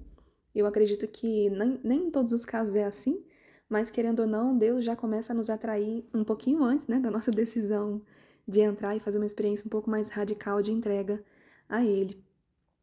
Eu 0.54 0.66
acredito 0.66 1.08
que 1.08 1.48
nem, 1.50 1.80
nem 1.82 2.06
em 2.08 2.10
todos 2.10 2.32
os 2.34 2.44
casos 2.44 2.76
é 2.76 2.84
assim, 2.84 3.24
mas 3.68 3.90
querendo 3.90 4.20
ou 4.20 4.26
não, 4.26 4.56
Deus 4.56 4.84
já 4.84 4.96
começa 4.96 5.32
a 5.32 5.36
nos 5.36 5.50
atrair 5.50 6.04
um 6.14 6.24
pouquinho 6.24 6.62
antes, 6.62 6.86
né, 6.86 6.98
da 6.98 7.10
nossa 7.10 7.30
decisão 7.32 8.00
de 8.46 8.60
entrar 8.60 8.96
e 8.96 9.00
fazer 9.00 9.18
uma 9.18 9.26
experiência 9.26 9.66
um 9.66 9.68
pouco 9.68 9.90
mais 9.90 10.08
radical 10.08 10.62
de 10.62 10.72
entrega 10.72 11.22
a 11.68 11.84
ele. 11.84 12.22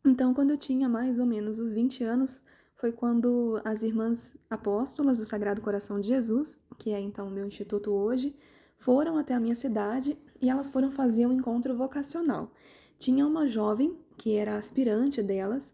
Então, 0.05 0.33
quando 0.33 0.51
eu 0.51 0.57
tinha 0.57 0.87
mais 0.87 1.19
ou 1.19 1.25
menos 1.25 1.57
os 1.57 1.73
20 1.73 2.03
anos, 2.03 2.41
foi 2.75 2.91
quando 2.91 3.59
as 3.65 3.81
irmãs 3.81 4.37
apóstolas 4.49 5.17
do 5.17 5.25
Sagrado 5.25 5.61
Coração 5.61 5.99
de 5.99 6.07
Jesus, 6.07 6.59
que 6.77 6.91
é 6.91 6.99
então 6.99 7.27
o 7.27 7.31
meu 7.31 7.45
instituto 7.45 7.91
hoje, 7.91 8.35
foram 8.77 9.17
até 9.17 9.33
a 9.33 9.39
minha 9.39 9.55
cidade 9.55 10.15
e 10.39 10.49
elas 10.49 10.69
foram 10.69 10.91
fazer 10.91 11.25
um 11.25 11.33
encontro 11.33 11.75
vocacional. 11.75 12.51
Tinha 12.99 13.25
uma 13.25 13.47
jovem 13.47 13.97
que 14.17 14.35
era 14.35 14.57
aspirante 14.57 15.23
delas, 15.23 15.73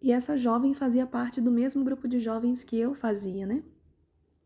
e 0.00 0.12
essa 0.12 0.36
jovem 0.36 0.74
fazia 0.74 1.06
parte 1.06 1.40
do 1.40 1.50
mesmo 1.50 1.84
grupo 1.84 2.06
de 2.06 2.20
jovens 2.20 2.62
que 2.62 2.78
eu 2.78 2.94
fazia, 2.94 3.46
né? 3.46 3.62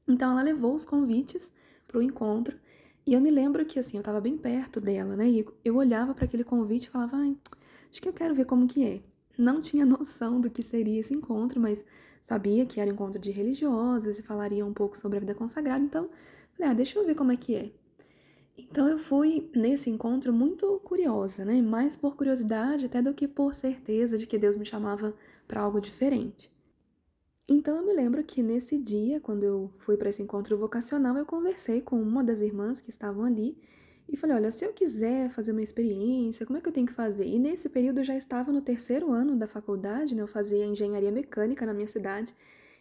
Então 0.07 0.33
ela 0.33 0.43
levou 0.43 0.75
os 0.75 0.85
convites 0.85 1.53
para 1.87 1.99
o 1.99 2.03
encontro, 2.03 2.59
e 3.05 3.15
eu 3.15 3.21
me 3.21 3.31
lembro 3.31 3.65
que 3.65 3.79
assim, 3.79 3.97
eu 3.97 4.01
estava 4.01 4.21
bem 4.21 4.37
perto 4.37 4.81
dela, 4.81 5.17
né? 5.17 5.29
E 5.29 5.45
eu 5.65 5.77
olhava 5.77 6.15
para 6.15 6.25
aquele 6.25 6.45
convite 6.45 6.85
e 6.85 6.91
falava, 6.91 7.17
ai, 7.17 7.37
acho 7.91 8.01
que 8.01 8.09
eu 8.09 8.13
quero 8.13 8.35
ver 8.35 8.45
como 8.45 8.67
que 8.67 8.85
é 8.85 9.03
não 9.39 9.61
tinha 9.61 9.85
noção 9.87 10.41
do 10.41 10.51
que 10.51 10.63
seria 10.63 11.01
esse 11.01 11.15
encontro, 11.15 11.61
mas 11.61 11.85
sabia 12.23 12.67
que 12.67 12.81
era 12.81 12.91
um 12.91 12.95
encontro 12.95 13.21
de 13.21 13.31
religiosas 13.31 14.19
e 14.19 14.23
falaria 14.23 14.65
um 14.65 14.73
pouco 14.73 14.97
sobre 14.97 15.19
a 15.19 15.21
vida 15.21 15.35
consagrada, 15.35 15.85
então 15.85 16.09
falei, 16.53 16.71
ah, 16.71 16.75
deixa 16.75 16.99
eu 16.99 17.07
ver 17.07 17.15
como 17.15 17.33
é 17.33 17.37
que 17.37 17.55
é. 17.55 17.71
Então 18.57 18.87
eu 18.87 18.99
fui 18.99 19.51
nesse 19.55 19.89
encontro 19.89 20.33
muito 20.33 20.79
curiosa, 20.85 21.43
né? 21.43 21.63
Mais 21.63 21.97
por 21.97 22.15
curiosidade 22.17 22.85
até 22.85 23.01
do 23.01 23.15
que 23.15 23.27
por 23.27 23.55
certeza 23.55 24.19
de 24.19 24.27
que 24.27 24.39
Deus 24.39 24.57
me 24.57 24.65
chamava 24.65 25.15
para 25.49 25.63
algo 25.63 25.81
diferente. 25.81 26.53
Então 27.55 27.77
eu 27.77 27.85
me 27.85 27.93
lembro 27.93 28.25
que 28.25 28.43
nesse 28.43 28.79
dia, 28.79 29.21
quando 29.21 29.45
eu 29.45 29.71
fui 29.77 29.99
para 29.99 30.09
esse 30.09 30.23
encontro 30.23 30.57
vocacional, 30.57 31.19
eu 31.19 31.27
conversei 31.27 31.83
com 31.83 32.01
uma 32.01 32.25
das 32.25 32.41
irmãs 32.41 32.81
que 32.81 32.89
estavam 32.89 33.27
ali 33.27 33.59
e 34.09 34.17
falei: 34.17 34.37
olha, 34.37 34.51
se 34.51 34.65
eu 34.65 34.73
quiser 34.73 35.29
fazer 35.29 35.53
uma 35.53 35.61
experiência, 35.61 36.47
como 36.47 36.57
é 36.59 36.63
que 36.63 36.69
eu 36.69 36.73
tenho 36.73 36.87
que 36.87 36.95
fazer? 36.95 37.27
E 37.27 37.39
nesse 37.39 37.69
período 37.69 38.01
eu 38.01 38.05
já 38.05 38.17
estava 38.17 38.51
no 38.51 38.63
terceiro 38.63 39.13
ano 39.13 39.37
da 39.37 39.47
faculdade, 39.47 40.15
né? 40.15 40.23
eu 40.23 40.27
fazia 40.27 40.65
engenharia 40.65 41.13
mecânica 41.13 41.67
na 41.67 41.75
minha 41.75 41.87
cidade 41.87 42.35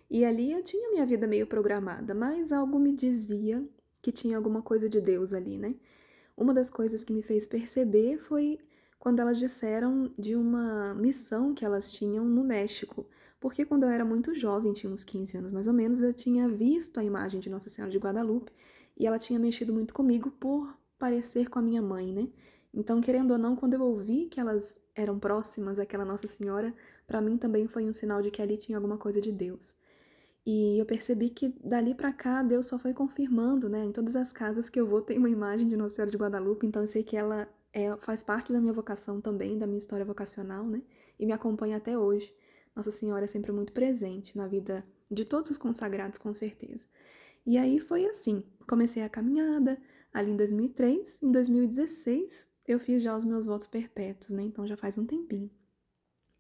e 0.10 0.24
ali 0.24 0.54
eu 0.54 0.64
tinha 0.64 0.90
minha 0.90 1.06
vida 1.06 1.28
meio 1.28 1.46
programada, 1.46 2.16
mas 2.16 2.54
algo 2.54 2.80
me 2.80 2.96
dizia 2.96 3.62
que 4.02 4.10
tinha 4.10 4.38
alguma 4.38 4.62
coisa 4.62 4.88
de 4.88 5.02
Deus 5.02 5.34
ali, 5.34 5.58
né? 5.58 5.76
Uma 6.38 6.54
das 6.54 6.70
coisas 6.70 7.04
que 7.04 7.12
me 7.12 7.22
fez 7.22 7.46
perceber 7.46 8.20
foi 8.20 8.58
quando 8.98 9.20
elas 9.20 9.38
disseram 9.38 10.10
de 10.18 10.34
uma 10.34 10.94
missão 10.94 11.54
que 11.54 11.66
elas 11.66 11.92
tinham 11.92 12.24
no 12.24 12.42
México. 12.42 13.06
Porque 13.42 13.66
quando 13.66 13.84
eu 13.84 13.90
era 13.90 14.06
muito 14.06 14.36
jovem, 14.36 14.72
tinha 14.72 14.94
uns 14.94 15.04
15 15.04 15.36
anos 15.36 15.52
mais 15.52 15.66
ou 15.66 15.74
menos, 15.74 16.02
eu 16.04 16.14
tinha 16.14 16.48
visto 16.48 17.00
a 17.00 17.04
imagem 17.04 17.42
de 17.42 17.50
Nossa 17.50 17.72
Senhora 17.72 17.92
de 17.92 17.98
Guadalupe 17.98 18.54
e 18.96 19.08
ela 19.08 19.18
tinha 19.18 19.40
mexido 19.40 19.74
muito 19.74 19.96
comigo 19.96 20.30
por 20.32 20.78
parecer 21.00 21.50
com 21.50 21.58
a 21.58 21.62
minha 21.62 21.82
mãe, 21.82 22.14
né? 22.14 22.30
Então, 22.72 23.02
querendo 23.02 23.32
ou 23.32 23.40
não, 23.40 23.56
quando 23.56 23.74
eu 23.74 23.82
ouvi 23.82 24.28
que 24.28 24.40
elas 24.40 24.80
eram 24.96 25.18
próximas 25.20 25.80
àquela 25.80 26.06
Nossa 26.06 26.28
Senhora, 26.28 26.74
para 27.08 27.20
mim 27.20 27.36
também 27.36 27.68
foi 27.68 27.84
um 27.84 27.92
sinal 27.92 28.22
de 28.22 28.30
que 28.30 28.42
ali 28.42 28.56
tinha 28.58 28.78
alguma 28.78 28.98
coisa 28.98 29.20
de 29.20 29.32
Deus. 29.32 29.76
E 30.46 30.80
eu 30.80 30.86
percebi 30.86 31.30
que 31.30 31.50
dali 31.64 31.96
para 31.96 32.14
cá 32.14 32.44
Deus 32.44 32.68
só 32.68 32.78
foi 32.78 32.94
confirmando, 32.94 33.68
né? 33.68 33.84
Em 33.86 33.92
todas 33.92 34.16
as 34.16 34.32
casas 34.32 34.70
que 34.70 34.80
eu 34.80 34.86
vou 34.86 35.02
tem 35.02 35.18
uma 35.18 35.30
imagem 35.30 35.68
de 35.68 35.76
Nossa 35.76 35.96
Senhora 35.96 36.12
de 36.12 36.18
Guadalupe, 36.18 36.68
então 36.68 36.84
eu 36.84 36.88
sei 36.88 37.04
que 37.04 37.18
ela 37.18 37.48
é, 37.74 37.96
faz 37.98 38.22
parte 38.22 38.54
da 38.54 38.62
minha 38.62 38.74
vocação 38.74 39.20
também, 39.20 39.58
da 39.58 39.66
minha 39.66 39.80
história 39.80 40.06
vocacional, 40.06 40.64
né? 40.66 40.84
E 41.20 41.26
me 41.26 41.32
acompanha 41.32 41.78
até 41.78 41.98
hoje. 41.98 42.32
Nossa 42.76 42.92
Senhora 42.92 43.26
é 43.26 43.28
sempre 43.28 43.52
muito 43.52 43.74
presente 43.74 44.38
na 44.38 44.48
vida 44.48 44.86
de 45.10 45.26
todos 45.26 45.50
os 45.52 45.58
consagrados, 45.58 46.18
com 46.18 46.34
certeza. 46.34 46.86
E 47.46 47.58
aí 47.58 47.80
foi 47.80 48.06
assim: 48.06 48.44
comecei 48.68 49.04
a 49.04 49.10
caminhada 49.10 49.78
ali 50.14 50.32
em 50.32 50.36
2003, 50.36 51.18
em 51.22 51.32
2016 51.32 52.48
eu 52.68 52.80
fiz 52.80 53.02
já 53.02 53.16
os 53.18 53.26
meus 53.26 53.46
votos 53.46 53.68
perpétuos, 53.68 54.32
né? 54.32 54.44
Então 54.44 54.66
já 54.66 54.78
faz 54.78 54.98
um 54.98 55.06
tempinho. 55.06 55.50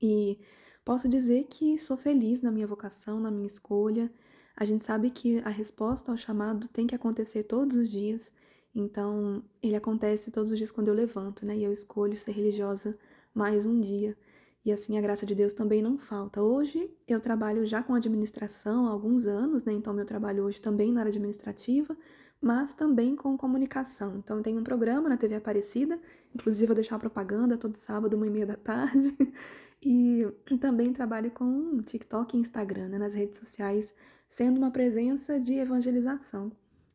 E 0.01 0.39
posso 0.85 1.07
dizer 1.07 1.45
que 1.45 1.77
sou 1.77 1.97
feliz 1.97 2.41
na 2.41 2.51
minha 2.51 2.67
vocação, 2.67 3.19
na 3.19 3.31
minha 3.31 3.47
escolha. 3.47 4.11
A 4.55 4.65
gente 4.65 4.83
sabe 4.83 5.09
que 5.09 5.39
a 5.39 5.49
resposta 5.49 6.11
ao 6.11 6.17
chamado 6.17 6.67
tem 6.67 6.87
que 6.87 6.95
acontecer 6.95 7.43
todos 7.43 7.75
os 7.75 7.89
dias. 7.89 8.31
Então, 8.73 9.43
ele 9.61 9.75
acontece 9.75 10.31
todos 10.31 10.51
os 10.51 10.57
dias 10.57 10.71
quando 10.71 10.87
eu 10.87 10.93
levanto, 10.93 11.45
né? 11.45 11.57
E 11.57 11.63
eu 11.63 11.73
escolho 11.73 12.17
ser 12.17 12.31
religiosa 12.31 12.97
mais 13.33 13.65
um 13.65 13.79
dia. 13.79 14.17
E 14.63 14.71
assim 14.71 14.97
a 14.97 15.01
graça 15.01 15.25
de 15.25 15.33
Deus 15.33 15.53
também 15.53 15.81
não 15.81 15.97
falta. 15.97 16.41
Hoje 16.41 16.89
eu 17.07 17.19
trabalho 17.19 17.65
já 17.65 17.81
com 17.81 17.95
administração 17.95 18.85
há 18.87 18.91
alguns 18.91 19.25
anos, 19.25 19.63
né? 19.63 19.73
Então 19.73 19.93
meu 19.93 20.05
trabalho 20.05 20.43
hoje 20.43 20.61
também 20.61 20.91
na 20.91 21.01
área 21.01 21.09
administrativa, 21.09 21.97
mas 22.39 22.75
também 22.75 23.15
com 23.15 23.35
comunicação. 23.35 24.17
Então 24.17 24.41
tem 24.41 24.57
um 24.57 24.63
programa 24.63 25.09
na 25.09 25.17
TV 25.17 25.35
Aparecida, 25.35 25.99
inclusive 26.33 26.67
vou 26.67 26.75
deixar 26.75 26.99
propaganda 26.99 27.57
todo 27.57 27.75
sábado, 27.75 28.15
uma 28.15 28.27
e 28.27 28.29
meia 28.29 28.45
da 28.45 28.55
tarde. 28.55 29.15
E 29.83 30.23
também 30.59 30.93
trabalho 30.93 31.31
com 31.31 31.81
TikTok 31.81 32.37
e 32.37 32.39
Instagram, 32.39 32.89
né? 32.89 32.99
nas 32.99 33.15
redes 33.15 33.39
sociais, 33.39 33.91
sendo 34.29 34.59
uma 34.59 34.69
presença 34.69 35.39
de 35.39 35.55
evangelização. 35.55 36.51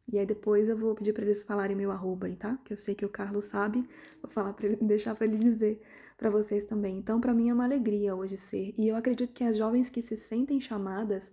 E 0.09 0.19
aí 0.21 0.25
depois 0.25 0.69
eu 0.69 0.77
vou 0.77 0.95
pedir 0.95 1.13
para 1.13 1.25
eles 1.25 1.43
falarem 1.43 1.75
meu 1.75 1.91
arroba 1.91 2.29
aí, 2.29 2.37
tá? 2.37 2.57
Que 2.65 2.73
eu 2.73 2.77
sei 2.77 2.95
que 2.95 3.05
o 3.05 3.09
Carlos 3.09 3.47
sabe, 3.47 3.83
vou 4.23 4.31
falar 4.31 4.53
para 4.53 4.69
ele, 4.69 4.77
deixar 4.87 5.17
para 5.17 5.27
ele 5.27 5.37
dizer 5.37 5.83
para 6.17 6.31
vocês 6.31 6.65
também. 6.65 6.99
Então, 6.99 7.21
para 7.21 7.35
mim 7.35 7.49
é 7.51 7.55
uma 7.55 7.65
alegria 7.65 8.15
hoje 8.15 8.37
ser. 8.37 8.75
E 8.79 8.89
eu 8.89 8.97
acredito 8.97 9.33
que 9.33 9.45
as 9.45 9.57
jovens 9.57 9.91
que 9.91 10.01
se 10.03 10.17
sentem 10.17 10.61
chamadas 10.61 11.31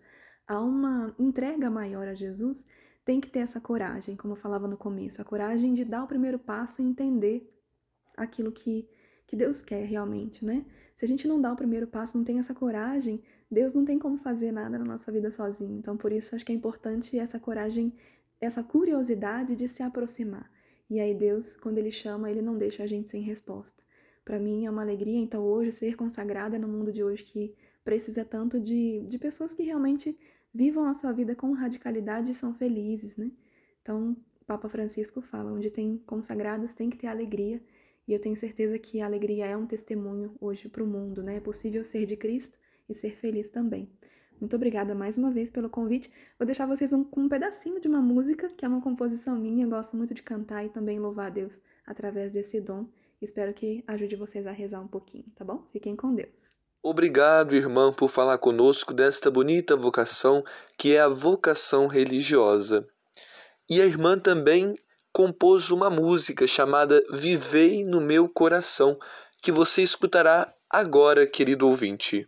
a 0.47 0.59
uma 0.59 1.15
entrega 1.17 1.69
maior 1.69 2.07
a 2.07 2.13
Jesus 2.13 2.65
têm 3.05 3.21
que 3.21 3.29
ter 3.29 3.39
essa 3.39 3.61
coragem, 3.61 4.15
como 4.15 4.33
eu 4.33 4.37
falava 4.37 4.67
no 4.67 4.77
começo, 4.77 5.21
a 5.21 5.25
coragem 5.25 5.73
de 5.73 5.83
dar 5.85 6.03
o 6.03 6.07
primeiro 6.07 6.39
passo 6.39 6.81
e 6.81 6.85
entender 6.85 7.49
aquilo 8.15 8.51
que 8.51 8.87
que 9.25 9.37
Deus 9.37 9.61
quer 9.61 9.85
realmente, 9.85 10.45
né? 10.45 10.65
Se 10.95 11.05
a 11.05 11.07
gente 11.07 11.27
não 11.27 11.41
dá 11.41 11.51
o 11.51 11.55
primeiro 11.55 11.87
passo, 11.87 12.17
não 12.17 12.23
tem 12.23 12.39
essa 12.39 12.53
coragem, 12.53 13.21
Deus 13.49 13.73
não 13.73 13.83
tem 13.83 13.97
como 13.97 14.17
fazer 14.17 14.51
nada 14.51 14.77
na 14.77 14.85
nossa 14.85 15.11
vida 15.11 15.31
sozinho. 15.31 15.77
Então, 15.77 15.97
por 15.97 16.11
isso, 16.11 16.35
acho 16.35 16.45
que 16.45 16.51
é 16.51 16.55
importante 16.55 17.17
essa 17.17 17.39
coragem 17.39 17.93
essa 18.39 18.63
curiosidade 18.63 19.55
de 19.55 19.67
se 19.67 19.81
aproximar. 19.81 20.51
E 20.89 20.99
aí 20.99 21.13
Deus, 21.15 21.55
quando 21.55 21.77
ele 21.77 21.91
chama, 21.91 22.29
ele 22.29 22.41
não 22.41 22.57
deixa 22.57 22.83
a 22.83 22.87
gente 22.87 23.09
sem 23.09 23.21
resposta. 23.21 23.81
Para 24.23 24.39
mim 24.39 24.65
é 24.65 24.69
uma 24.69 24.81
alegria, 24.81 25.19
então, 25.19 25.43
hoje 25.43 25.71
ser 25.71 25.95
consagrada 25.95 26.57
no 26.57 26.67
mundo 26.67 26.91
de 26.91 27.03
hoje 27.03 27.23
que 27.23 27.53
precisa 27.83 28.23
tanto 28.23 28.59
de, 28.59 29.01
de 29.07 29.19
pessoas 29.19 29.53
que 29.53 29.63
realmente 29.63 30.17
vivam 30.53 30.85
a 30.85 30.93
sua 30.93 31.11
vida 31.11 31.35
com 31.35 31.51
radicalidade 31.51 32.31
e 32.31 32.33
são 32.33 32.53
felizes, 32.53 33.17
né? 33.17 33.31
Então, 33.81 34.15
Papa 34.45 34.69
Francisco 34.69 35.21
fala, 35.21 35.51
onde 35.51 35.69
tem 35.69 35.97
consagrados 36.05 36.73
tem 36.73 36.89
que 36.89 36.97
ter 36.97 37.07
alegria, 37.07 37.61
e 38.07 38.13
eu 38.13 38.19
tenho 38.19 38.35
certeza 38.35 38.77
que 38.77 39.01
a 39.01 39.05
alegria 39.05 39.45
é 39.45 39.57
um 39.57 39.65
testemunho 39.65 40.35
hoje 40.39 40.67
para 40.69 40.83
o 40.83 40.87
mundo, 40.87 41.23
né? 41.23 41.37
É 41.37 41.39
possível 41.39 41.83
ser 41.83 42.05
de 42.05 42.15
Cristo 42.15 42.59
e 42.87 42.93
ser 42.93 43.15
feliz 43.15 43.49
também. 43.49 43.89
Muito 44.39 44.55
obrigada 44.55 44.93
mais 44.93 45.17
uma 45.17 45.31
vez 45.31 45.49
pelo 45.49 45.69
convite. 45.69 46.11
Vou 46.37 46.45
deixar 46.45 46.65
vocês 46.65 46.91
um, 46.91 47.03
com 47.03 47.21
um 47.21 47.29
pedacinho 47.29 47.79
de 47.79 47.87
uma 47.87 48.01
música, 48.01 48.49
que 48.49 48.65
é 48.65 48.67
uma 48.67 48.81
composição 48.81 49.37
minha. 49.37 49.65
Eu 49.65 49.69
gosto 49.69 49.95
muito 49.95 50.13
de 50.13 50.21
cantar 50.21 50.65
e 50.65 50.69
também 50.69 50.99
louvar 50.99 51.27
a 51.27 51.29
Deus 51.29 51.61
através 51.85 52.31
desse 52.33 52.59
dom. 52.59 52.89
Espero 53.23 53.53
que 53.53 53.85
ajude 53.87 54.17
vocês 54.17 54.45
a 54.45 54.51
rezar 54.51 54.81
um 54.81 54.87
pouquinho, 54.87 55.23
tá 55.33 55.45
bom? 55.45 55.65
Fiquem 55.71 55.95
com 55.95 56.13
Deus. 56.13 56.51
Obrigado, 56.83 57.55
irmã, 57.55 57.93
por 57.93 58.09
falar 58.09 58.37
conosco 58.37 58.93
desta 58.93 59.31
bonita 59.31 59.77
vocação 59.77 60.43
que 60.77 60.93
é 60.93 60.99
a 60.99 61.07
vocação 61.07 61.87
religiosa. 61.87 62.85
E 63.69 63.81
a 63.81 63.85
irmã 63.85 64.19
também 64.19 64.73
compôs 65.13 65.71
uma 65.71 65.89
música 65.89 66.45
chamada 66.45 67.01
Vivei 67.09 67.85
no 67.85 68.01
Meu 68.01 68.27
Coração, 68.27 68.99
que 69.41 69.53
você 69.53 69.81
escutará 69.81 70.53
agora, 70.69 71.25
querido 71.25 71.69
ouvinte. 71.69 72.27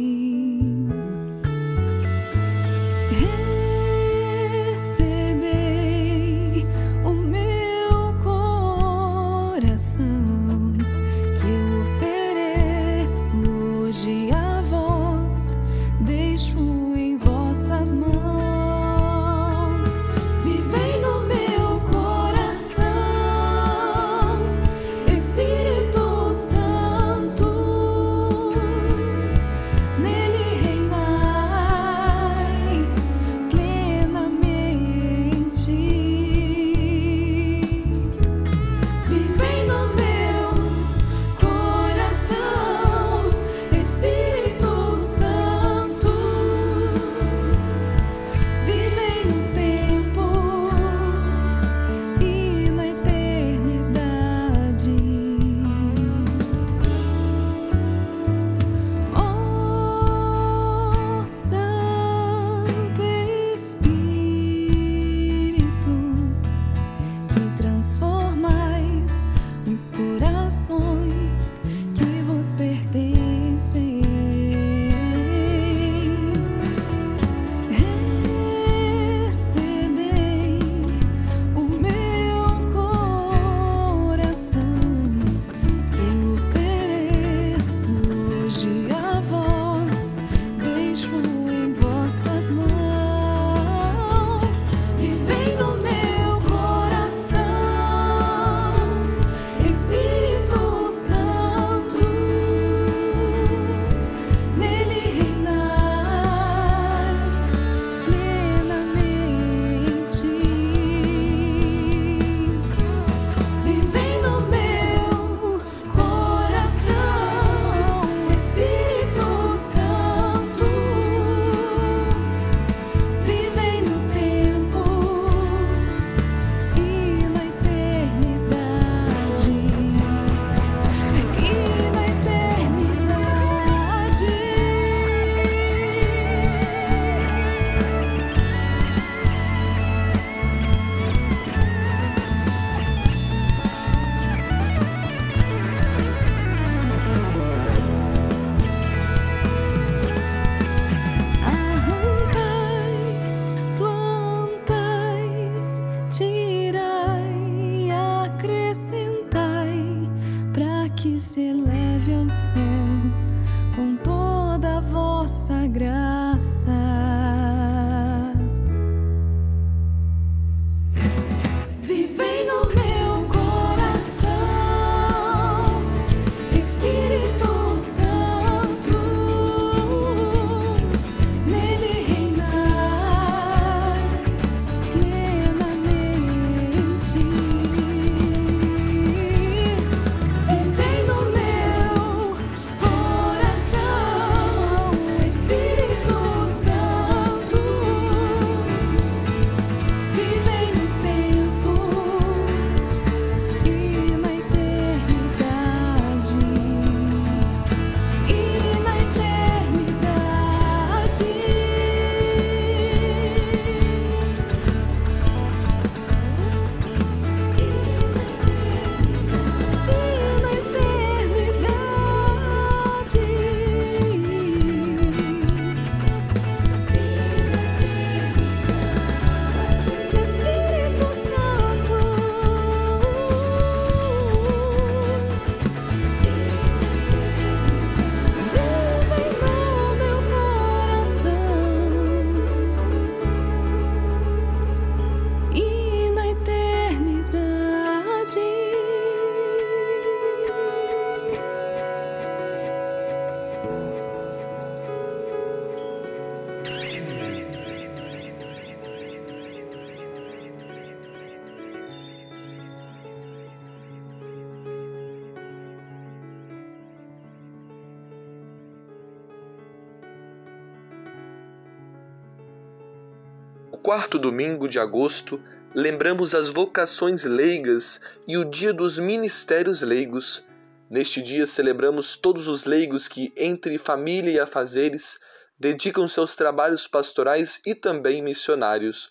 quarto 273.81 274.19
domingo 274.19 274.67
de 274.67 274.77
agosto, 274.77 275.41
lembramos 275.73 276.35
as 276.35 276.49
vocações 276.49 277.23
leigas 277.23 277.99
e 278.27 278.37
o 278.37 278.45
dia 278.45 278.71
dos 278.71 278.99
ministérios 278.99 279.81
leigos. 279.81 280.43
Neste 280.87 281.19
dia 281.19 281.47
celebramos 281.47 282.15
todos 282.15 282.47
os 282.47 282.65
leigos 282.65 283.07
que, 283.07 283.33
entre 283.35 283.79
família 283.79 284.31
e 284.31 284.39
afazeres, 284.39 285.17
dedicam 285.59 286.07
seus 286.07 286.35
trabalhos 286.35 286.87
pastorais 286.87 287.59
e 287.65 287.73
também 287.73 288.21
missionários. 288.21 289.09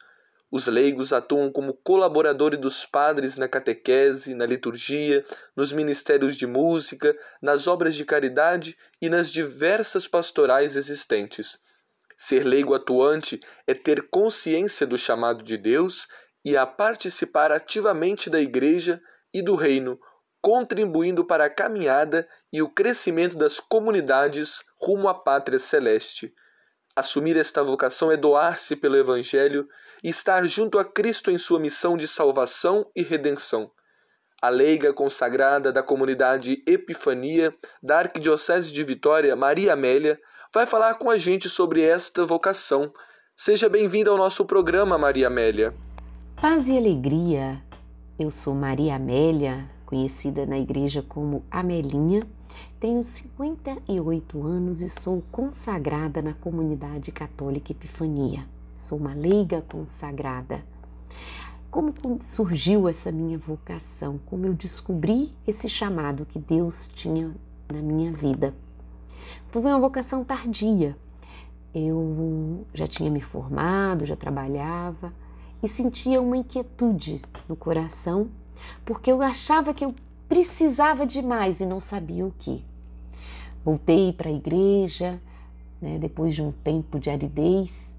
Os 0.52 0.68
leigos 0.68 1.12
atuam 1.12 1.50
como 1.50 1.74
colaboradores 1.74 2.58
dos 2.58 2.86
padres 2.86 3.36
na 3.36 3.48
catequese, 3.48 4.34
na 4.34 4.46
liturgia, 4.46 5.24
nos 5.56 5.72
ministérios 5.72 6.36
de 6.36 6.46
música, 6.46 7.16
nas 7.42 7.66
obras 7.66 7.94
de 7.96 8.04
caridade 8.04 8.76
e 9.02 9.08
nas 9.08 9.32
diversas 9.32 10.06
pastorais 10.06 10.76
existentes. 10.76 11.58
Ser 12.22 12.44
leigo 12.44 12.74
atuante 12.74 13.40
é 13.66 13.72
ter 13.72 14.10
consciência 14.10 14.86
do 14.86 14.98
chamado 14.98 15.42
de 15.42 15.56
Deus 15.56 16.06
e 16.44 16.54
a 16.54 16.66
participar 16.66 17.50
ativamente 17.50 18.28
da 18.28 18.38
Igreja 18.38 19.00
e 19.32 19.40
do 19.40 19.54
Reino, 19.54 19.98
contribuindo 20.42 21.24
para 21.24 21.46
a 21.46 21.50
caminhada 21.50 22.28
e 22.52 22.60
o 22.60 22.68
crescimento 22.68 23.38
das 23.38 23.58
comunidades 23.58 24.60
rumo 24.78 25.08
à 25.08 25.14
pátria 25.14 25.58
celeste. 25.58 26.34
Assumir 26.94 27.38
esta 27.38 27.62
vocação 27.62 28.12
é 28.12 28.18
doar-se 28.18 28.76
pelo 28.76 28.98
Evangelho 28.98 29.66
e 30.04 30.10
estar 30.10 30.44
junto 30.44 30.78
a 30.78 30.84
Cristo 30.84 31.30
em 31.30 31.38
sua 31.38 31.58
missão 31.58 31.96
de 31.96 32.06
salvação 32.06 32.86
e 32.94 33.02
redenção. 33.02 33.72
A 34.42 34.50
leiga 34.50 34.92
consagrada 34.92 35.72
da 35.72 35.82
comunidade 35.82 36.62
Epifania 36.66 37.50
da 37.82 38.00
Arquidiocese 38.00 38.70
de 38.70 38.84
Vitória, 38.84 39.34
Maria 39.34 39.72
Amélia, 39.72 40.20
vai 40.52 40.66
falar 40.66 40.94
com 40.94 41.08
a 41.08 41.16
gente 41.16 41.48
sobre 41.48 41.82
esta 41.82 42.24
vocação. 42.24 42.92
Seja 43.36 43.68
bem-vinda 43.68 44.10
ao 44.10 44.16
nosso 44.16 44.44
programa, 44.44 44.98
Maria 44.98 45.28
Amélia. 45.28 45.72
Paz 46.40 46.68
e 46.68 46.76
alegria. 46.76 47.62
Eu 48.18 48.30
sou 48.30 48.54
Maria 48.54 48.96
Amélia, 48.96 49.70
conhecida 49.86 50.44
na 50.44 50.58
igreja 50.58 51.02
como 51.02 51.44
Amelinha. 51.50 52.26
Tenho 52.80 53.02
58 53.02 54.44
anos 54.44 54.82
e 54.82 54.88
sou 54.88 55.22
consagrada 55.30 56.20
na 56.20 56.34
comunidade 56.34 57.12
católica 57.12 57.70
Epifania. 57.70 58.44
Sou 58.76 58.98
uma 58.98 59.14
leiga 59.14 59.62
consagrada. 59.62 60.64
Como 61.70 61.94
surgiu 62.22 62.88
essa 62.88 63.12
minha 63.12 63.38
vocação? 63.38 64.18
Como 64.26 64.46
eu 64.46 64.54
descobri 64.54 65.32
esse 65.46 65.68
chamado 65.68 66.26
que 66.26 66.40
Deus 66.40 66.88
tinha 66.88 67.32
na 67.72 67.80
minha 67.80 68.10
vida? 68.12 68.52
Foi 69.50 69.62
uma 69.62 69.80
vocação 69.80 70.22
tardia. 70.22 70.96
Eu 71.74 72.64
já 72.72 72.86
tinha 72.86 73.10
me 73.10 73.20
formado, 73.20 74.06
já 74.06 74.14
trabalhava 74.14 75.12
e 75.60 75.68
sentia 75.68 76.22
uma 76.22 76.36
inquietude 76.36 77.20
no 77.48 77.56
coração, 77.56 78.28
porque 78.84 79.10
eu 79.10 79.20
achava 79.20 79.74
que 79.74 79.84
eu 79.84 79.94
precisava 80.28 81.04
de 81.04 81.20
mais 81.20 81.60
e 81.60 81.66
não 81.66 81.80
sabia 81.80 82.24
o 82.24 82.32
que. 82.38 82.64
Voltei 83.64 84.12
para 84.12 84.28
a 84.28 84.32
igreja, 84.32 85.20
né, 85.82 85.98
depois 85.98 86.34
de 86.34 86.42
um 86.42 86.52
tempo 86.52 87.00
de 87.00 87.10
aridez, 87.10 87.94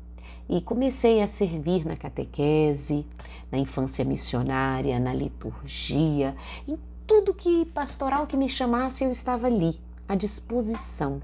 e 0.47 0.61
comecei 0.61 1.21
a 1.21 1.27
servir 1.27 1.85
na 1.85 1.97
catequese, 1.97 3.05
na 3.51 3.57
infância 3.57 4.05
missionária, 4.05 4.99
na 4.99 5.13
liturgia, 5.13 6.33
em 6.65 6.77
tudo 7.05 7.33
que 7.33 7.65
pastoral 7.65 8.25
que 8.25 8.37
me 8.37 8.47
chamasse, 8.47 9.03
eu 9.03 9.11
estava 9.11 9.47
ali, 9.47 9.79
à 10.07 10.15
disposição. 10.15 11.21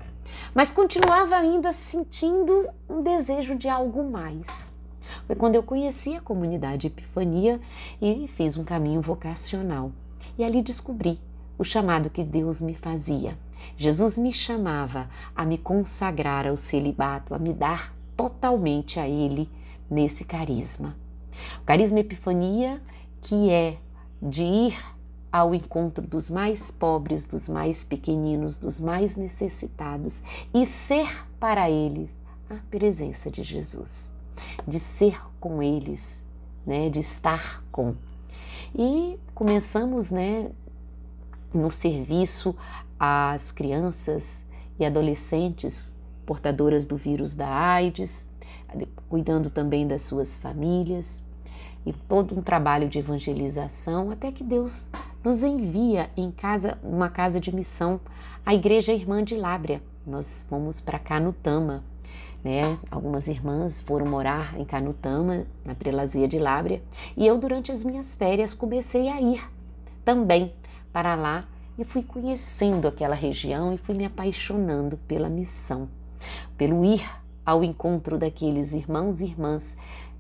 Mas 0.54 0.72
continuava 0.72 1.36
ainda 1.36 1.74
sentindo 1.74 2.68
um 2.90 3.02
desejo 3.02 3.56
de 3.56 3.70
algo 3.70 4.10
mais. 4.10 4.74
Foi 5.26 5.36
quando 5.36 5.56
eu 5.56 5.64
conheci 5.64 6.16
a 6.16 6.22
comunidade 6.22 6.88
Epifania 6.88 7.60
e 8.02 8.28
fiz 8.30 8.58
um 8.58 8.64
caminho 8.64 9.02
vocacional. 9.02 9.92
E 10.38 10.44
ali 10.44 10.62
descobri 10.62 11.20
o 11.58 11.64
chamado 11.64 12.10
que 12.10 12.24
Deus 12.24 12.62
me 12.62 12.76
fazia. 12.76 13.38
Jesus 13.78 14.18
me 14.18 14.32
chamava 14.32 15.10
a 15.36 15.46
me 15.46 15.58
consagrar 15.58 16.48
ao 16.48 16.58
celibato, 16.58 17.34
a 17.34 17.40
me 17.40 17.54
dar 17.54 17.94
totalmente 18.16 19.00
a 19.00 19.08
Ele 19.08 19.50
nesse 19.90 20.24
carisma. 20.24 20.96
O 21.62 21.66
carisma 21.66 22.00
Epifania, 22.00 22.82
que 23.22 23.50
é 23.50 23.78
de 24.22 24.44
ir 24.44 24.97
ao 25.32 25.54
encontro 25.54 26.06
dos 26.06 26.30
mais 26.30 26.72
pobres, 26.72 27.26
dos 27.26 27.50
mais 27.50 27.84
pequeninos, 27.84 28.58
dos 28.58 28.80
mais 28.80 29.16
necessitados 29.16 30.22
e 30.54 30.66
ser 30.66 31.28
para 31.40 31.70
eles 31.70 32.10
a 32.50 32.56
presença 32.70 33.30
de 33.30 33.44
Jesus, 33.44 34.10
de 34.68 34.80
ser 34.80 35.20
com 35.40 35.62
eles, 35.62 36.26
né, 36.66 36.90
de 36.90 37.00
estar 37.00 37.64
com. 37.72 37.94
E 38.74 39.20
começamos, 39.34 40.12
né, 40.12 40.50
no 41.54 41.72
serviço 41.72 42.56
às 43.00 43.52
crianças 43.52 44.46
e 44.80 44.86
adolescentes 44.86 45.94
portadoras 46.26 46.86
do 46.86 46.98
vírus 46.98 47.34
da 47.34 47.48
AIDS, 47.48 48.28
cuidando 49.10 49.50
também 49.50 49.88
das 49.88 50.04
suas 50.04 50.38
famílias 50.38 51.26
e 51.86 51.94
todo 51.94 52.38
um 52.38 52.42
trabalho 52.42 52.90
de 52.90 53.00
evangelização 53.00 54.12
até 54.12 54.32
que 54.32 54.44
Deus 54.44 54.90
nos 55.28 55.44
envia 55.44 56.10
em 56.16 56.32
casa, 56.32 56.78
uma 56.82 57.10
casa 57.10 57.38
de 57.38 57.54
missão, 57.54 58.00
a 58.46 58.56
Igreja 58.56 58.94
Irmã 58.94 59.22
de 59.22 59.36
Lábrea. 59.36 59.82
Nós 60.06 60.46
fomos 60.48 60.80
para 60.80 60.98
Canutama, 60.98 61.84
né? 62.42 62.80
Algumas 62.90 63.28
irmãs 63.28 63.82
foram 63.82 64.06
morar 64.06 64.58
em 64.58 64.64
Canutama, 64.64 65.46
na 65.66 65.76
prelazia 65.76 66.30
de 66.30 66.40
Lábrea, 66.40 66.82
e 67.18 67.28
eu 67.28 67.38
durante 67.38 67.74
as 67.74 67.84
minhas 67.84 68.16
férias 68.16 68.54
comecei 68.54 69.10
a 69.10 69.20
ir 69.20 69.44
também 70.06 70.54
para 70.94 71.14
lá 71.14 71.44
e 71.78 71.84
fui 71.84 72.04
conhecendo 72.04 72.88
aquela 72.88 73.14
região 73.14 73.74
e 73.74 73.78
fui 73.78 73.96
me 73.96 74.06
apaixonando 74.06 74.96
pela 75.10 75.28
missão, 75.28 75.90
pelo 76.58 76.86
ir 76.86 77.06
ao 77.46 77.66
encontro 77.66 78.18
daqueles 78.18 78.72
irmãos 78.72 79.20
e 79.20 79.26
irmãs 79.26 79.76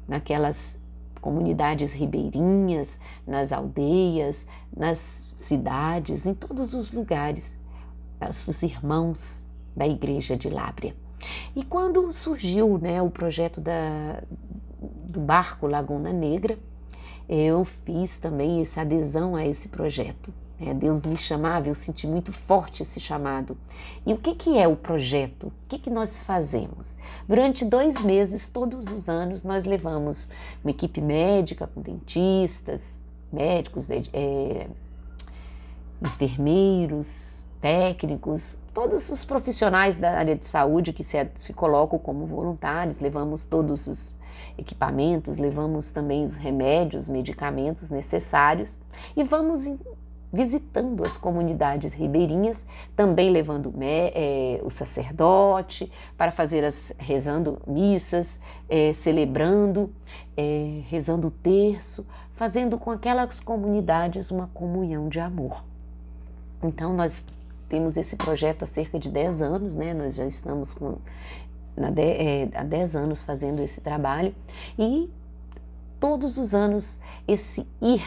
naquelas 0.05 0.85
comunidades 1.27 1.91
ribeirinhas, 1.91 2.97
nas 3.27 3.51
aldeias, 3.51 4.47
nas 4.73 5.29
cidades, 5.35 6.25
em 6.25 6.33
todos 6.33 6.73
os 6.73 6.93
lugares, 6.93 7.61
nossos 8.17 8.63
irmãos 8.63 9.43
da 9.75 9.85
igreja 9.85 10.37
de 10.37 10.49
Lábrea. 10.49 10.95
E 11.53 11.65
quando 11.65 12.13
surgiu 12.13 12.77
né, 12.77 13.01
o 13.01 13.09
projeto 13.09 13.59
da, 13.59 14.23
do 14.79 15.19
barco 15.19 15.67
Laguna 15.67 16.13
Negra, 16.13 16.57
eu 17.27 17.65
fiz 17.83 18.17
também 18.17 18.61
essa 18.61 18.79
adesão 18.79 19.35
a 19.35 19.45
esse 19.45 19.67
projeto. 19.67 20.31
Né? 20.59 20.73
Deus 20.73 21.05
me 21.05 21.17
chamava, 21.17 21.67
eu 21.67 21.75
senti 21.75 22.07
muito 22.07 22.31
forte 22.31 22.83
esse 22.83 22.99
chamado. 22.99 23.57
E 24.05 24.13
o 24.13 24.17
que, 24.17 24.35
que 24.35 24.57
é 24.57 24.67
o 24.67 24.75
projeto? 24.75 25.47
O 25.47 25.53
que, 25.67 25.79
que 25.79 25.89
nós 25.89 26.21
fazemos? 26.21 26.97
Durante 27.27 27.63
dois 27.63 28.01
meses, 28.03 28.47
todos 28.47 28.87
os 28.91 29.07
anos, 29.07 29.43
nós 29.43 29.65
levamos 29.65 30.29
uma 30.63 30.71
equipe 30.71 31.01
médica 31.01 31.67
com 31.67 31.81
dentistas, 31.81 33.01
médicos, 33.31 33.87
é, 33.89 34.67
enfermeiros, 36.01 37.47
técnicos, 37.61 38.59
todos 38.73 39.09
os 39.09 39.25
profissionais 39.25 39.97
da 39.97 40.11
área 40.17 40.35
de 40.35 40.45
saúde 40.45 40.93
que 40.93 41.03
se, 41.03 41.17
se 41.39 41.53
colocam 41.53 41.97
como 41.97 42.25
voluntários, 42.25 42.99
levamos 42.99 43.45
todos 43.45 43.87
os 43.87 44.15
equipamentos, 44.57 45.37
levamos 45.37 45.89
também 45.89 46.23
os 46.23 46.37
remédios, 46.37 47.07
medicamentos 47.07 47.89
necessários 47.89 48.79
e 49.15 49.23
vamos 49.23 49.67
visitando 50.31 51.03
as 51.03 51.17
comunidades 51.17 51.93
ribeirinhas, 51.93 52.65
também 52.95 53.29
levando 53.29 53.73
é, 53.81 54.59
o 54.63 54.69
sacerdote 54.69 55.91
para 56.17 56.31
fazer 56.31 56.63
as 56.63 56.93
rezando 56.97 57.61
missas, 57.65 58.39
é, 58.67 58.93
celebrando, 58.93 59.91
é, 60.35 60.81
rezando 60.89 61.27
o 61.27 61.31
terço, 61.31 62.05
fazendo 62.33 62.77
com 62.77 62.91
aquelas 62.91 63.39
comunidades 63.39 64.29
uma 64.29 64.47
comunhão 64.53 65.07
de 65.07 65.19
amor. 65.19 65.63
Então 66.61 66.93
nós 66.93 67.23
temos 67.69 67.97
esse 67.97 68.15
projeto 68.15 68.63
há 68.63 68.67
cerca 68.67 68.99
de 68.99 69.09
10 69.09 69.41
anos, 69.41 69.75
né? 69.75 69.93
Nós 69.93 70.15
já 70.15 70.25
estamos 70.25 70.73
com 70.73 70.97
de, 71.91 72.01
é, 72.01 72.49
há 72.53 72.63
10 72.63 72.95
anos 72.95 73.23
fazendo 73.23 73.61
esse 73.61 73.81
trabalho 73.81 74.33
e 74.77 75.09
todos 75.99 76.37
os 76.37 76.53
anos 76.53 76.99
esse 77.27 77.67
ir 77.81 78.03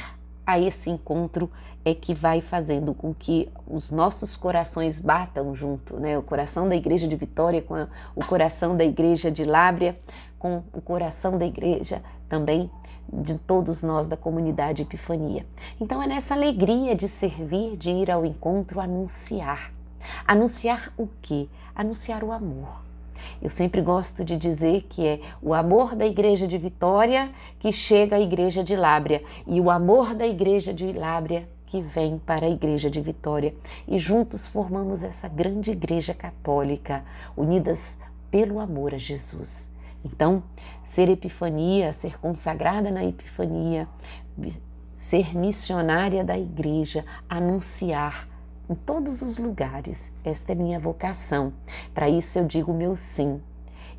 a 0.52 0.58
esse 0.58 0.90
encontro 0.90 1.50
é 1.84 1.94
que 1.94 2.14
vai 2.14 2.40
fazendo 2.40 2.92
com 2.92 3.14
que 3.14 3.48
os 3.66 3.90
nossos 3.90 4.36
corações 4.36 5.00
batam 5.00 5.54
junto, 5.54 5.98
né? 5.98 6.18
O 6.18 6.22
coração 6.22 6.68
da 6.68 6.76
igreja 6.76 7.08
de 7.08 7.16
Vitória 7.16 7.62
com 7.62 7.86
o 8.14 8.24
coração 8.24 8.76
da 8.76 8.84
igreja 8.84 9.30
de 9.30 9.44
Lábrea, 9.44 9.98
com 10.38 10.62
o 10.72 10.80
coração 10.80 11.38
da 11.38 11.46
igreja 11.46 12.02
também 12.28 12.70
de 13.12 13.38
todos 13.38 13.82
nós 13.82 14.08
da 14.08 14.16
comunidade 14.16 14.82
Epifania. 14.82 15.44
Então 15.80 16.02
é 16.02 16.06
nessa 16.06 16.34
alegria 16.34 16.94
de 16.94 17.08
servir, 17.08 17.76
de 17.76 17.90
ir 17.90 18.10
ao 18.10 18.24
encontro, 18.24 18.80
anunciar. 18.80 19.72
Anunciar 20.26 20.92
o 20.96 21.08
quê? 21.20 21.48
Anunciar 21.74 22.22
o 22.22 22.32
amor. 22.32 22.89
Eu 23.40 23.50
sempre 23.50 23.80
gosto 23.80 24.24
de 24.24 24.37
dizer 24.37 24.87
que 24.88 25.06
é 25.06 25.20
o 25.40 25.54
amor 25.54 25.94
da 25.94 26.06
igreja 26.06 26.46
de 26.46 26.59
Vitória 26.59 27.30
que 27.59 27.72
chega 27.72 28.16
à 28.16 28.20
igreja 28.20 28.62
de 28.62 28.76
Lábria 28.76 29.22
e 29.46 29.61
o 29.61 29.70
amor 29.70 30.14
da 30.14 30.26
igreja 30.26 30.72
de 30.72 30.92
Lábria 30.92 31.48
que 31.66 31.80
vem 31.80 32.18
para 32.18 32.46
a 32.46 32.50
igreja 32.50 32.90
de 32.90 33.00
Vitória. 33.00 33.54
E 33.87 33.98
juntos 33.98 34.46
formamos 34.46 35.02
essa 35.02 35.28
grande 35.28 35.70
igreja 35.70 36.12
católica, 36.12 37.04
unidas 37.37 38.00
pelo 38.30 38.59
amor 38.59 38.94
a 38.94 38.98
Jesus. 38.98 39.70
Então, 40.04 40.42
ser 40.85 41.09
epifania, 41.09 41.92
ser 41.92 42.18
consagrada 42.18 42.90
na 42.90 43.04
epifania, 43.04 43.87
ser 44.92 45.37
missionária 45.37 46.24
da 46.24 46.37
igreja, 46.37 47.04
anunciar 47.28 48.30
em 48.70 48.74
todos 48.76 49.20
os 49.20 49.37
lugares. 49.37 50.12
Esta 50.24 50.52
é 50.52 50.54
minha 50.54 50.78
vocação. 50.78 51.52
Para 51.92 52.09
isso 52.09 52.38
eu 52.38 52.46
digo 52.46 52.72
meu 52.72 52.96
sim. 52.96 53.42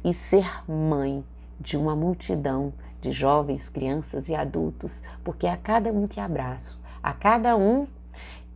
E 0.02 0.14
ser 0.14 0.64
mãe 0.72 1.26
de 1.60 1.76
uma 1.76 1.94
multidão 1.94 2.74
de 3.02 3.12
jovens, 3.12 3.68
crianças 3.68 4.30
e 4.30 4.36
adultos, 4.36 5.04
porque 5.26 5.46
a 5.46 5.58
cada 5.58 5.92
um 5.92 6.08
que 6.08 6.20
abraço, 6.22 6.82
a 7.04 7.14
cada 7.14 7.58
um 7.58 7.86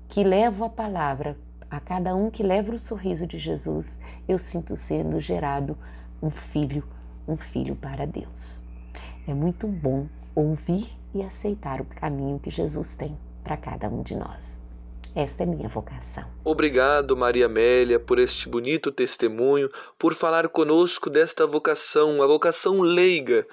que 0.08 0.24
leva 0.24 0.68
a 0.68 0.70
palavra, 0.70 1.38
a 1.70 1.80
cada 1.80 2.16
um 2.16 2.32
que 2.32 2.42
leva 2.42 2.74
o 2.74 2.80
sorriso 2.80 3.28
de 3.28 3.38
Jesus, 3.38 4.00
eu 4.28 4.40
sinto 4.40 4.78
sendo 4.78 5.20
gerado 5.20 5.78
um 6.22 6.30
filho, 6.30 6.84
um 7.28 7.36
filho 7.36 7.76
para 7.76 8.08
Deus. 8.08 8.64
É 9.28 9.34
muito 9.34 9.68
bom 9.68 10.08
ouvir 10.34 10.98
e 11.14 11.22
aceitar 11.22 11.82
o 11.82 11.86
caminho 11.86 12.40
que 12.40 12.50
Jesus 12.50 12.96
tem 12.96 13.18
para 13.44 13.58
cada 13.58 13.90
um 13.90 14.02
de 14.02 14.16
nós. 14.16 14.65
Esta 15.16 15.44
é 15.44 15.46
minha 15.46 15.70
vocação. 15.70 16.30
Obrigado, 16.44 17.16
Maria 17.16 17.46
Amélia, 17.46 17.98
por 17.98 18.20
este 18.20 18.50
bonito 18.50 18.92
testemunho, 18.92 19.70
por 19.98 20.14
falar 20.14 20.50
conosco 20.50 21.10
desta 21.10 21.48
vocação, 21.48 22.22
a 22.22 22.28
vocação 22.28 22.82
leiga, 22.82 23.48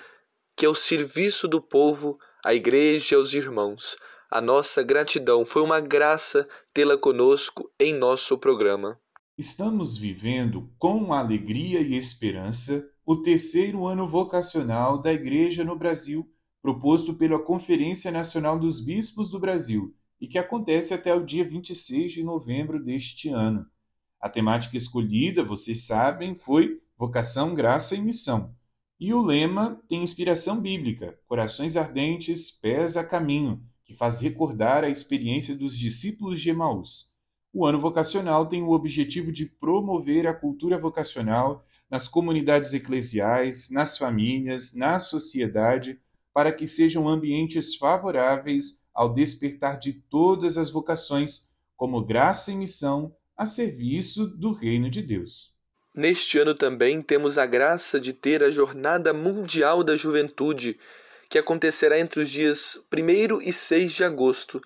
que 0.56 0.66
é 0.66 0.68
o 0.68 0.74
serviço 0.74 1.46
do 1.46 1.62
povo, 1.62 2.18
à 2.44 2.52
igreja 2.52 3.14
e 3.14 3.16
aos 3.16 3.32
irmãos. 3.32 3.96
A 4.28 4.40
nossa 4.40 4.82
gratidão 4.82 5.44
foi 5.44 5.62
uma 5.62 5.78
graça 5.78 6.48
tê-la 6.74 6.98
conosco 6.98 7.70
em 7.78 7.94
nosso 7.94 8.36
programa. 8.36 8.98
Estamos 9.38 9.96
vivendo 9.96 10.68
com 10.76 11.12
alegria 11.12 11.80
e 11.80 11.94
esperança 11.94 12.84
o 13.06 13.22
terceiro 13.22 13.86
ano 13.86 14.08
vocacional 14.08 15.00
da 15.00 15.12
Igreja 15.12 15.62
no 15.62 15.78
Brasil, 15.78 16.28
proposto 16.60 17.14
pela 17.14 17.38
Conferência 17.38 18.10
Nacional 18.10 18.58
dos 18.58 18.80
Bispos 18.80 19.30
do 19.30 19.38
Brasil 19.38 19.94
e 20.22 20.28
que 20.28 20.38
acontece 20.38 20.94
até 20.94 21.12
o 21.12 21.26
dia 21.26 21.44
26 21.44 22.12
de 22.12 22.22
novembro 22.22 22.80
deste 22.80 23.28
ano. 23.28 23.66
A 24.20 24.28
temática 24.28 24.76
escolhida, 24.76 25.42
vocês 25.42 25.84
sabem, 25.84 26.36
foi 26.36 26.80
Vocação, 26.96 27.52
Graça 27.52 27.96
e 27.96 28.00
Missão. 28.00 28.54
E 29.00 29.12
o 29.12 29.20
lema 29.20 29.82
tem 29.88 30.00
inspiração 30.00 30.60
bíblica: 30.60 31.18
Corações 31.26 31.76
ardentes, 31.76 32.52
pés 32.52 32.96
a 32.96 33.02
caminho, 33.02 33.60
que 33.82 33.92
faz 33.92 34.20
recordar 34.20 34.84
a 34.84 34.88
experiência 34.88 35.56
dos 35.56 35.76
discípulos 35.76 36.40
de 36.40 36.50
Emaús. 36.50 37.10
O 37.52 37.66
ano 37.66 37.80
vocacional 37.80 38.46
tem 38.46 38.62
o 38.62 38.70
objetivo 38.70 39.32
de 39.32 39.46
promover 39.46 40.28
a 40.28 40.32
cultura 40.32 40.78
vocacional 40.78 41.64
nas 41.90 42.06
comunidades 42.06 42.72
eclesiais, 42.72 43.70
nas 43.72 43.98
famílias, 43.98 44.72
na 44.72 45.00
sociedade, 45.00 45.98
para 46.32 46.52
que 46.52 46.64
sejam 46.64 47.08
ambientes 47.08 47.74
favoráveis 47.74 48.81
ao 48.94 49.12
despertar 49.12 49.78
de 49.78 49.92
todas 49.92 50.58
as 50.58 50.70
vocações, 50.70 51.48
como 51.76 52.04
graça 52.04 52.52
e 52.52 52.54
missão 52.54 53.14
a 53.36 53.46
serviço 53.46 54.26
do 54.26 54.52
reino 54.52 54.90
de 54.90 55.02
Deus. 55.02 55.52
Neste 55.94 56.38
ano 56.38 56.54
também 56.54 57.02
temos 57.02 57.36
a 57.36 57.44
graça 57.44 58.00
de 58.00 58.12
ter 58.12 58.42
a 58.42 58.50
Jornada 58.50 59.12
Mundial 59.12 59.84
da 59.84 59.96
Juventude, 59.96 60.78
que 61.28 61.38
acontecerá 61.38 61.98
entre 61.98 62.20
os 62.20 62.30
dias 62.30 62.78
1 62.92 63.40
e 63.42 63.52
6 63.52 63.92
de 63.92 64.04
agosto. 64.04 64.60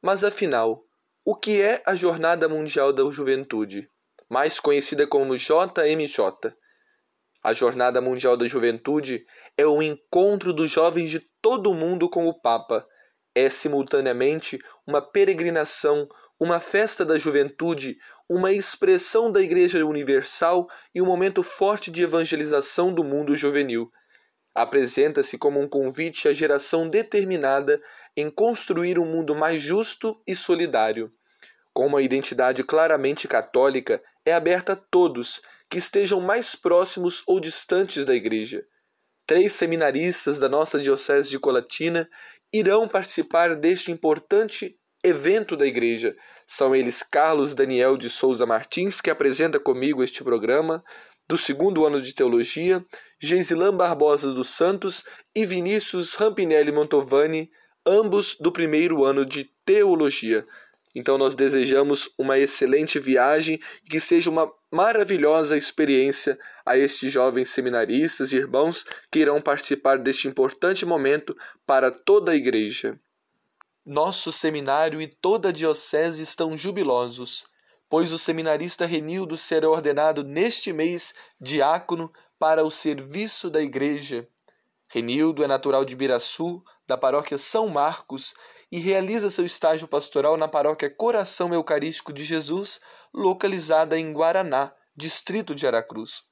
Mas 0.00 0.24
afinal, 0.24 0.84
o 1.24 1.36
que 1.36 1.60
é 1.60 1.82
a 1.86 1.94
Jornada 1.94 2.48
Mundial 2.48 2.92
da 2.92 3.08
Juventude, 3.10 3.88
mais 4.30 4.58
conhecida 4.58 5.06
como 5.06 5.36
JMJ? 5.36 6.54
A 7.42 7.52
Jornada 7.52 8.00
Mundial 8.00 8.36
da 8.36 8.46
Juventude 8.46 9.26
é 9.56 9.66
o 9.66 9.82
encontro 9.82 10.52
dos 10.52 10.70
jovens 10.70 11.10
de 11.10 11.20
todo 11.40 11.70
o 11.70 11.74
mundo 11.74 12.08
com 12.08 12.26
o 12.26 12.40
Papa 12.40 12.86
é 13.34 13.48
simultaneamente 13.48 14.58
uma 14.86 15.00
peregrinação, 15.00 16.08
uma 16.38 16.60
festa 16.60 17.04
da 17.04 17.16
juventude, 17.16 17.98
uma 18.28 18.52
expressão 18.52 19.30
da 19.30 19.40
Igreja 19.40 19.84
Universal 19.84 20.68
e 20.94 21.00
um 21.00 21.06
momento 21.06 21.42
forte 21.42 21.90
de 21.90 22.02
evangelização 22.02 22.92
do 22.92 23.04
mundo 23.04 23.36
juvenil. 23.36 23.90
Apresenta-se 24.54 25.38
como 25.38 25.60
um 25.60 25.68
convite 25.68 26.28
à 26.28 26.32
geração 26.32 26.88
determinada 26.88 27.80
em 28.16 28.28
construir 28.28 28.98
um 28.98 29.06
mundo 29.06 29.34
mais 29.34 29.62
justo 29.62 30.20
e 30.26 30.36
solidário. 30.36 31.10
Com 31.72 31.86
uma 31.86 32.02
identidade 32.02 32.62
claramente 32.62 33.26
católica, 33.26 34.02
é 34.26 34.34
aberta 34.34 34.74
a 34.74 34.76
todos 34.76 35.40
que 35.70 35.78
estejam 35.78 36.20
mais 36.20 36.54
próximos 36.54 37.22
ou 37.26 37.40
distantes 37.40 38.04
da 38.04 38.14
Igreja. 38.14 38.62
Três 39.26 39.52
seminaristas 39.52 40.38
da 40.38 40.48
nossa 40.48 40.78
Diocese 40.78 41.30
de 41.30 41.38
Colatina 41.38 42.08
irão 42.52 42.86
participar 42.86 43.56
deste 43.56 43.90
importante 43.90 44.76
evento 45.02 45.56
da 45.56 45.66
igreja. 45.66 46.14
São 46.46 46.74
eles 46.74 47.02
Carlos 47.02 47.54
Daniel 47.54 47.96
de 47.96 48.08
Souza 48.08 48.46
Martins, 48.46 49.00
que 49.00 49.10
apresenta 49.10 49.58
comigo 49.58 50.02
este 50.02 50.22
programa, 50.22 50.84
do 51.28 51.38
segundo 51.38 51.86
ano 51.86 52.00
de 52.00 52.12
teologia, 52.12 52.84
Geisilan 53.18 53.74
Barbosa 53.74 54.32
dos 54.32 54.50
Santos 54.50 55.04
e 55.34 55.46
Vinícius 55.46 56.14
Rampinelli 56.14 56.70
Montovani, 56.70 57.50
ambos 57.86 58.36
do 58.38 58.52
primeiro 58.52 59.04
ano 59.04 59.24
de 59.24 59.44
teologia. 59.64 60.44
Então 60.94 61.16
nós 61.16 61.34
desejamos 61.34 62.10
uma 62.18 62.38
excelente 62.38 62.98
viagem 62.98 63.58
e 63.84 63.88
que 63.88 63.98
seja 63.98 64.28
uma 64.28 64.52
maravilhosa 64.72 65.56
experiência 65.56 66.38
a 66.64 66.78
estes 66.78 67.12
jovens 67.12 67.50
seminaristas 67.50 68.32
e 68.32 68.36
irmãos 68.36 68.84
que 69.10 69.18
irão 69.18 69.40
participar 69.40 69.98
deste 69.98 70.26
importante 70.26 70.86
momento 70.86 71.36
para 71.66 71.90
toda 71.90 72.32
a 72.32 72.34
igreja. 72.34 72.98
Nosso 73.84 74.32
seminário 74.32 75.00
e 75.00 75.06
toda 75.06 75.50
a 75.50 75.52
diocese 75.52 76.22
estão 76.22 76.56
jubilosos, 76.56 77.44
pois 77.88 78.12
o 78.12 78.18
seminarista 78.18 78.86
Renildo 78.86 79.36
será 79.36 79.68
ordenado 79.68 80.24
neste 80.24 80.72
mês 80.72 81.12
diácono 81.38 82.10
para 82.38 82.64
o 82.64 82.70
serviço 82.70 83.50
da 83.50 83.60
igreja. 83.60 84.26
Renildo 84.88 85.44
é 85.44 85.46
natural 85.46 85.84
de 85.84 85.94
Biraçu, 85.94 86.62
da 86.86 86.96
paróquia 86.96 87.36
São 87.36 87.68
Marcos, 87.68 88.34
e 88.72 88.78
realiza 88.78 89.28
seu 89.28 89.44
estágio 89.44 89.86
pastoral 89.86 90.38
na 90.38 90.48
paróquia 90.48 90.88
Coração 90.88 91.52
Eucarístico 91.52 92.10
de 92.10 92.24
Jesus, 92.24 92.80
localizada 93.12 93.98
em 93.98 94.14
Guaraná, 94.14 94.72
distrito 94.96 95.54
de 95.54 95.66
Aracruz. 95.66 96.22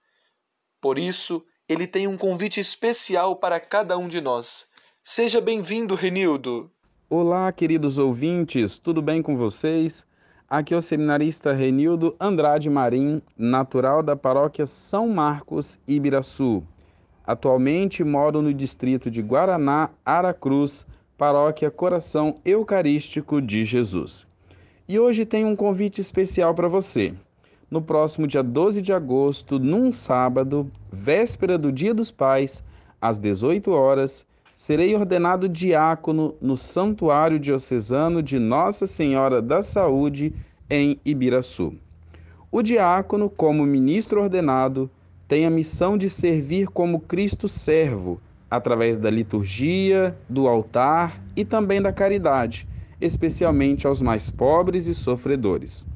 Por 0.81 0.99
isso, 0.99 1.45
ele 1.69 1.87
tem 1.87 2.09
um 2.09 2.17
convite 2.17 2.59
especial 2.59 3.37
para 3.37 3.61
cada 3.61 3.99
um 3.99 4.09
de 4.09 4.23
nós. 4.23 4.67
Seja 5.03 5.39
bem-vindo, 5.39 5.95
Renildo! 5.95 6.71
Olá, 7.11 7.53
queridos 7.53 7.99
ouvintes, 7.99 8.79
tudo 8.79 9.03
bem 9.03 9.21
com 9.21 9.37
vocês? 9.37 10.07
Aqui 10.49 10.73
é 10.73 10.77
o 10.79 10.83
seminarista 10.83 11.53
Renildo 11.53 12.17
Andrade 12.19 12.71
Marim, 12.71 13.21
natural 13.37 14.03
da 14.03 14.17
paróquia 14.17 14.65
São 14.65 15.07
Marcos, 15.09 15.79
Ibiraçu. 15.87 16.67
Atualmente 17.23 18.03
moro 18.03 18.41
no 18.41 18.55
distrito 18.55 19.11
de 19.11 19.21
Guaraná, 19.21 19.91
Aracruz, 20.05 20.87
Paróquia 21.21 21.71
Coração 21.71 22.37
Eucarístico 22.47 23.43
de 23.43 23.63
Jesus. 23.63 24.27
E 24.89 24.99
hoje 24.99 25.27
tem 25.27 25.45
um 25.45 25.55
convite 25.55 26.01
especial 26.01 26.55
para 26.55 26.67
você. 26.67 27.13
No 27.71 27.83
próximo 27.83 28.27
dia 28.27 28.43
12 28.43 28.81
de 28.81 28.91
agosto, 28.91 29.59
num 29.59 29.93
sábado, 29.93 30.73
véspera 30.91 31.59
do 31.59 31.71
Dia 31.71 31.93
dos 31.93 32.11
Pais, 32.11 32.65
às 32.99 33.19
18 33.19 33.71
horas, 33.71 34.25
serei 34.57 34.95
ordenado 34.95 35.47
diácono 35.47 36.35
no 36.41 36.57
Santuário 36.57 37.39
Diocesano 37.39 38.23
de 38.23 38.39
Nossa 38.39 38.87
Senhora 38.87 39.43
da 39.43 39.61
Saúde, 39.61 40.33
em 40.71 40.99
Ibiraçu. 41.05 41.75
O 42.51 42.63
diácono, 42.63 43.29
como 43.29 43.67
ministro 43.67 44.23
ordenado, 44.23 44.91
tem 45.29 45.45
a 45.45 45.51
missão 45.51 45.99
de 45.99 46.09
servir 46.09 46.69
como 46.69 46.99
Cristo 46.99 47.47
servo 47.47 48.19
através 48.51 48.99
da 48.99 49.09
liturgia, 49.09 50.19
do 50.29 50.49
altar 50.49 51.23
e 51.37 51.45
também 51.45 51.81
da 51.81 51.93
caridade, 51.93 52.67
especialmente 53.01 53.87
aos 53.87 54.03
mais 54.03 54.31
pobres 54.31 54.87
e 54.87 54.95
sofredores. 54.95 55.87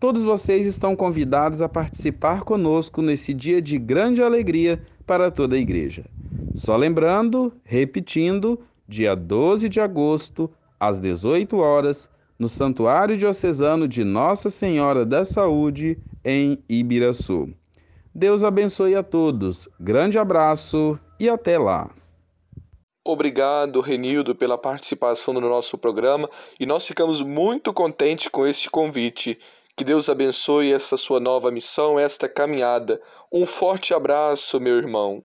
Todos 0.00 0.24
vocês 0.24 0.66
estão 0.66 0.96
convidados 0.96 1.62
a 1.62 1.68
participar 1.68 2.42
conosco 2.42 3.00
nesse 3.00 3.32
dia 3.32 3.62
de 3.62 3.78
grande 3.78 4.22
alegria 4.22 4.82
para 5.06 5.30
toda 5.30 5.54
a 5.54 5.58
igreja. 5.58 6.04
Só 6.52 6.76
lembrando, 6.76 7.52
repetindo, 7.62 8.60
dia 8.86 9.14
12 9.14 9.68
de 9.68 9.80
agosto, 9.80 10.50
às 10.78 10.98
18 10.98 11.56
horas, 11.56 12.10
no 12.38 12.48
Santuário 12.48 13.16
Diocesano 13.16 13.86
de 13.86 14.04
Nossa 14.04 14.50
Senhora 14.50 15.06
da 15.06 15.24
Saúde, 15.24 15.96
em 16.24 16.58
Ibiraçu. 16.68 17.48
Deus 18.14 18.44
abençoe 18.44 18.94
a 18.94 19.02
todos. 19.02 19.68
Grande 19.80 20.18
abraço 20.18 20.98
e 21.18 21.28
até 21.28 21.58
lá. 21.58 21.90
Obrigado, 23.06 23.80
Renildo, 23.80 24.34
pela 24.34 24.56
participação 24.56 25.34
no 25.34 25.40
nosso 25.40 25.76
programa 25.76 26.28
e 26.58 26.64
nós 26.64 26.86
ficamos 26.86 27.20
muito 27.20 27.72
contentes 27.72 28.28
com 28.28 28.46
este 28.46 28.70
convite. 28.70 29.38
Que 29.76 29.84
Deus 29.84 30.08
abençoe 30.08 30.72
essa 30.72 30.96
sua 30.96 31.20
nova 31.20 31.50
missão, 31.50 31.98
esta 31.98 32.28
caminhada. 32.28 33.00
Um 33.30 33.44
forte 33.44 33.92
abraço, 33.92 34.58
meu 34.58 34.76
irmão. 34.76 35.22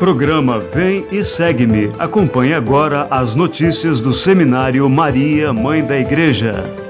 Programa 0.00 0.58
Vem 0.58 1.06
e 1.12 1.24
Segue-me. 1.24 1.92
Acompanhe 1.96 2.54
agora 2.54 3.06
as 3.08 3.36
notícias 3.36 4.00
do 4.00 4.12
Seminário 4.12 4.88
Maria, 4.90 5.52
Mãe 5.52 5.84
da 5.84 5.96
Igreja. 5.96 6.81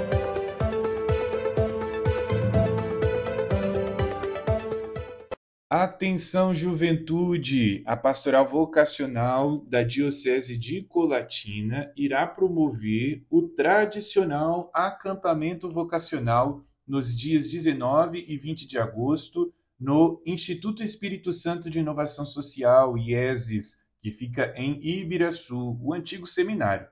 Atenção, 5.75 6.53
juventude! 6.53 7.83
A 7.87 7.97
pastoral 7.97 8.47
vocacional 8.47 9.65
da 9.65 9.83
Diocese 9.83 10.59
de 10.59 10.83
Colatina 10.83 11.91
irá 11.97 12.27
promover 12.27 13.25
o 13.31 13.49
tradicional 13.49 14.71
acampamento 14.75 15.71
vocacional 15.71 16.63
nos 16.87 17.17
dias 17.17 17.49
19 17.49 18.23
e 18.29 18.37
20 18.37 18.69
de 18.69 18.79
agosto 18.79 19.51
no 19.81 20.23
Instituto 20.27 20.83
Espírito 20.83 21.33
Santo 21.33 21.71
de 21.71 21.79
Inovação 21.79 22.27
Social, 22.27 22.99
IESES, 22.99 23.87
que 23.99 24.11
fica 24.11 24.53
em 24.55 24.79
Ibiraçu, 24.87 25.79
o 25.81 25.95
antigo 25.95 26.27
seminário. 26.27 26.87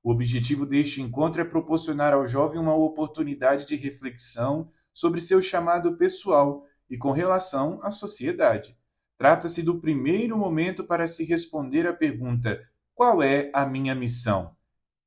O 0.00 0.12
objetivo 0.12 0.64
deste 0.64 1.02
encontro 1.02 1.42
é 1.42 1.44
proporcionar 1.44 2.12
ao 2.12 2.28
jovem 2.28 2.60
uma 2.60 2.76
oportunidade 2.76 3.66
de 3.66 3.74
reflexão 3.74 4.70
sobre 4.94 5.20
seu 5.20 5.42
chamado 5.42 5.96
pessoal 5.96 6.64
e 6.92 6.98
com 6.98 7.10
relação 7.10 7.80
à 7.82 7.90
sociedade. 7.90 8.76
Trata-se 9.16 9.62
do 9.62 9.80
primeiro 9.80 10.36
momento 10.36 10.84
para 10.84 11.06
se 11.06 11.24
responder 11.24 11.86
à 11.86 11.92
pergunta: 11.94 12.62
qual 12.94 13.22
é 13.22 13.50
a 13.54 13.64
minha 13.64 13.94
missão? 13.94 14.54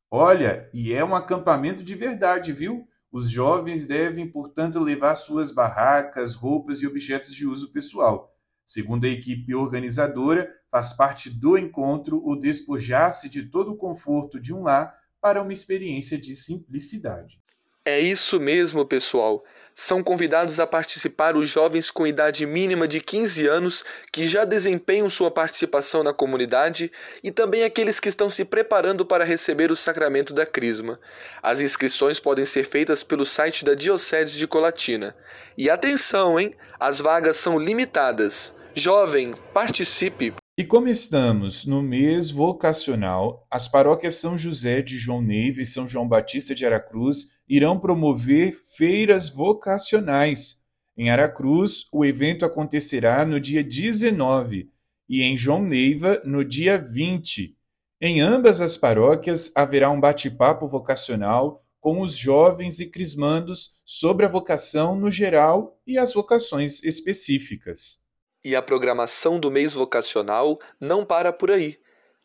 Olha, 0.09 0.67
e 0.73 0.91
é 0.91 1.05
um 1.05 1.13
acampamento 1.13 1.83
de 1.83 1.93
verdade, 1.93 2.51
viu? 2.51 2.87
Os 3.11 3.29
jovens 3.29 3.85
devem, 3.85 4.27
portanto, 4.27 4.79
levar 4.79 5.15
suas 5.15 5.51
barracas, 5.51 6.33
roupas 6.33 6.81
e 6.81 6.87
objetos 6.87 7.35
de 7.35 7.45
uso 7.45 7.71
pessoal. 7.71 8.35
Segundo 8.65 9.05
a 9.05 9.09
equipe 9.09 9.53
organizadora, 9.53 10.51
faz 10.71 10.91
parte 10.91 11.29
do 11.29 11.55
encontro 11.55 12.19
o 12.25 12.35
despojar-se 12.35 13.29
de 13.29 13.43
todo 13.43 13.73
o 13.73 13.77
conforto 13.77 14.39
de 14.39 14.51
um 14.51 14.63
lar 14.63 14.91
para 15.21 15.39
uma 15.39 15.53
experiência 15.53 16.17
de 16.17 16.35
simplicidade. 16.35 17.39
É 17.85 17.99
isso 17.99 18.39
mesmo, 18.39 18.83
pessoal 18.87 19.43
são 19.75 20.01
convidados 20.01 20.57
a 20.57 20.65
participar 20.65 21.35
os 21.35 21.49
jovens 21.49 21.91
com 21.91 22.07
idade 22.07 22.45
mínima 22.45 22.87
de 22.87 23.01
15 23.01 23.45
anos 23.45 23.83
que 24.09 24.25
já 24.25 24.45
desempenham 24.45 25.09
sua 25.09 25.29
participação 25.29 26.01
na 26.01 26.13
comunidade 26.13 26.89
e 27.21 27.29
também 27.29 27.63
aqueles 27.63 27.99
que 27.99 28.07
estão 28.07 28.29
se 28.29 28.45
preparando 28.45 29.05
para 29.05 29.25
receber 29.25 29.71
o 29.71 29.75
sacramento 29.75 30.33
da 30.33 30.45
Crisma. 30.45 30.97
As 31.43 31.59
inscrições 31.59 32.21
podem 32.21 32.45
ser 32.45 32.65
feitas 32.65 33.03
pelo 33.03 33.25
site 33.25 33.65
da 33.65 33.75
Diocese 33.75 34.37
de 34.37 34.47
Colatina. 34.47 35.13
E 35.57 35.69
atenção, 35.69 36.39
hein? 36.39 36.53
As 36.79 36.99
vagas 36.99 37.35
são 37.35 37.59
limitadas. 37.59 38.55
Jovem, 38.73 39.35
participe! 39.53 40.33
E 40.57 40.63
como 40.63 40.87
estamos 40.87 41.65
no 41.65 41.83
mês 41.83 42.31
vocacional, 42.31 43.45
as 43.51 43.67
paróquias 43.67 44.15
São 44.15 44.37
José 44.37 44.81
de 44.81 44.97
João 44.97 45.21
Neiva 45.21 45.61
e 45.61 45.65
São 45.65 45.85
João 45.85 46.07
Batista 46.07 46.55
de 46.55 46.65
Aracruz 46.65 47.34
irão 47.47 47.79
promover 47.79 48.53
feiras 48.75 49.29
vocacionais. 49.29 50.63
Em 50.97 51.09
Aracruz, 51.09 51.87
o 51.91 52.05
evento 52.05 52.45
acontecerá 52.45 53.25
no 53.25 53.39
dia 53.39 53.63
19 53.63 54.69
e 55.07 55.21
em 55.21 55.37
João 55.37 55.61
Neiva, 55.61 56.19
no 56.23 56.43
dia 56.43 56.77
20. 56.77 57.55
Em 58.01 58.21
ambas 58.21 58.61
as 58.61 58.77
paróquias 58.77 59.51
haverá 59.55 59.89
um 59.89 59.99
bate-papo 59.99 60.67
vocacional 60.67 61.63
com 61.79 62.01
os 62.01 62.15
jovens 62.15 62.79
e 62.79 62.89
crismandos 62.89 63.79
sobre 63.85 64.25
a 64.25 64.29
vocação 64.29 64.95
no 64.95 65.11
geral 65.11 65.79
e 65.85 65.99
as 65.99 66.13
vocações 66.13 66.83
específicas. 66.83 68.03
E 68.43 68.55
a 68.55 68.61
programação 68.61 69.39
do 69.39 69.51
mês 69.51 69.73
vocacional 69.73 70.59
não 70.79 71.05
para 71.05 71.31
por 71.31 71.51
aí. 71.51 71.77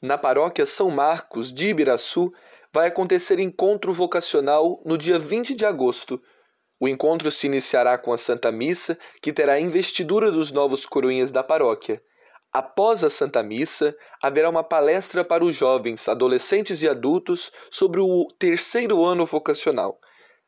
Na 0.03 0.17
paróquia 0.17 0.65
São 0.65 0.91
Marcos 0.91 1.53
de 1.53 1.67
Ibiraçu 1.69 2.33
vai 2.73 2.89
acontecer 2.89 3.39
encontro 3.39 3.93
vocacional 3.93 4.81
no 4.85 4.97
dia 4.97 5.19
20 5.19 5.55
de 5.55 5.67
agosto. 5.67 6.23
O 6.81 6.89
encontro 6.89 7.31
se 7.31 7.47
iniciará 7.47 7.99
com 7.99 8.11
a 8.11 8.17
Santa 8.17 8.51
Missa, 8.51 8.97
que 9.21 9.31
terá 9.31 9.55
a 9.55 9.61
investidura 9.61 10.31
dos 10.33 10.53
novos 10.53 10.87
coroinhas 10.87 11.31
da 11.31 11.43
paróquia. 11.43 12.03
Após 12.51 13.05
a 13.05 13.11
Santa 13.11 13.43
Missa, 13.43 13.95
haverá 14.23 14.49
uma 14.49 14.65
palestra 14.65 15.23
para 15.23 15.45
os 15.45 15.55
jovens, 15.55 16.09
adolescentes 16.09 16.83
e 16.83 16.89
adultos 16.89 17.53
sobre 17.71 18.01
o 18.01 18.27
terceiro 18.39 19.05
ano 19.05 19.27
vocacional. 19.27 20.01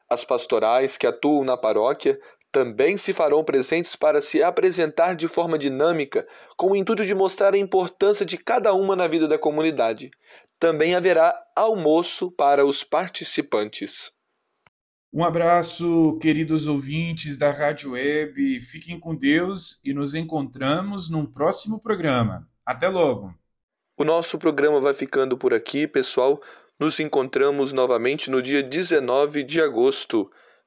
As 0.08 0.24
pastorais 0.24 0.96
que 0.96 1.06
atuam 1.06 1.44
na 1.44 1.58
paróquia 1.58 2.18
também 2.52 2.98
se 2.98 3.14
farão 3.14 3.42
presentes 3.42 3.96
para 3.96 4.20
se 4.20 4.42
apresentar 4.42 5.16
de 5.16 5.26
forma 5.26 5.56
dinâmica, 5.56 6.28
com 6.54 6.72
o 6.72 6.76
intuito 6.76 7.06
de 7.06 7.14
mostrar 7.14 7.54
a 7.54 7.58
importância 7.58 8.26
de 8.26 8.36
cada 8.36 8.74
uma 8.74 8.94
na 8.94 9.08
vida 9.08 9.26
da 9.26 9.38
comunidade. 9.38 10.10
Também 10.60 10.94
haverá 10.94 11.34
almoço 11.56 12.30
para 12.30 12.66
os 12.66 12.84
participantes. 12.84 14.12
Um 15.10 15.24
abraço, 15.24 16.18
queridos 16.20 16.66
ouvintes 16.66 17.36
da 17.36 17.50
Rádio 17.50 17.92
Web. 17.92 18.60
Fiquem 18.60 19.00
com 19.00 19.14
Deus 19.14 19.80
e 19.84 19.94
nos 19.94 20.14
encontramos 20.14 21.10
num 21.10 21.24
próximo 21.24 21.80
programa. 21.80 22.46
Até 22.64 22.88
logo. 22.88 23.34
O 23.98 24.04
nosso 24.04 24.38
programa 24.38 24.78
vai 24.78 24.94
ficando 24.94 25.36
por 25.36 25.54
aqui, 25.54 25.86
pessoal. 25.86 26.40
Nos 26.78 27.00
encontramos 27.00 27.72
novamente 27.72 28.30
no 28.30 28.42
dia 28.42 28.62
19 28.62 29.42
de 29.42 29.60
agosto. 29.60 30.30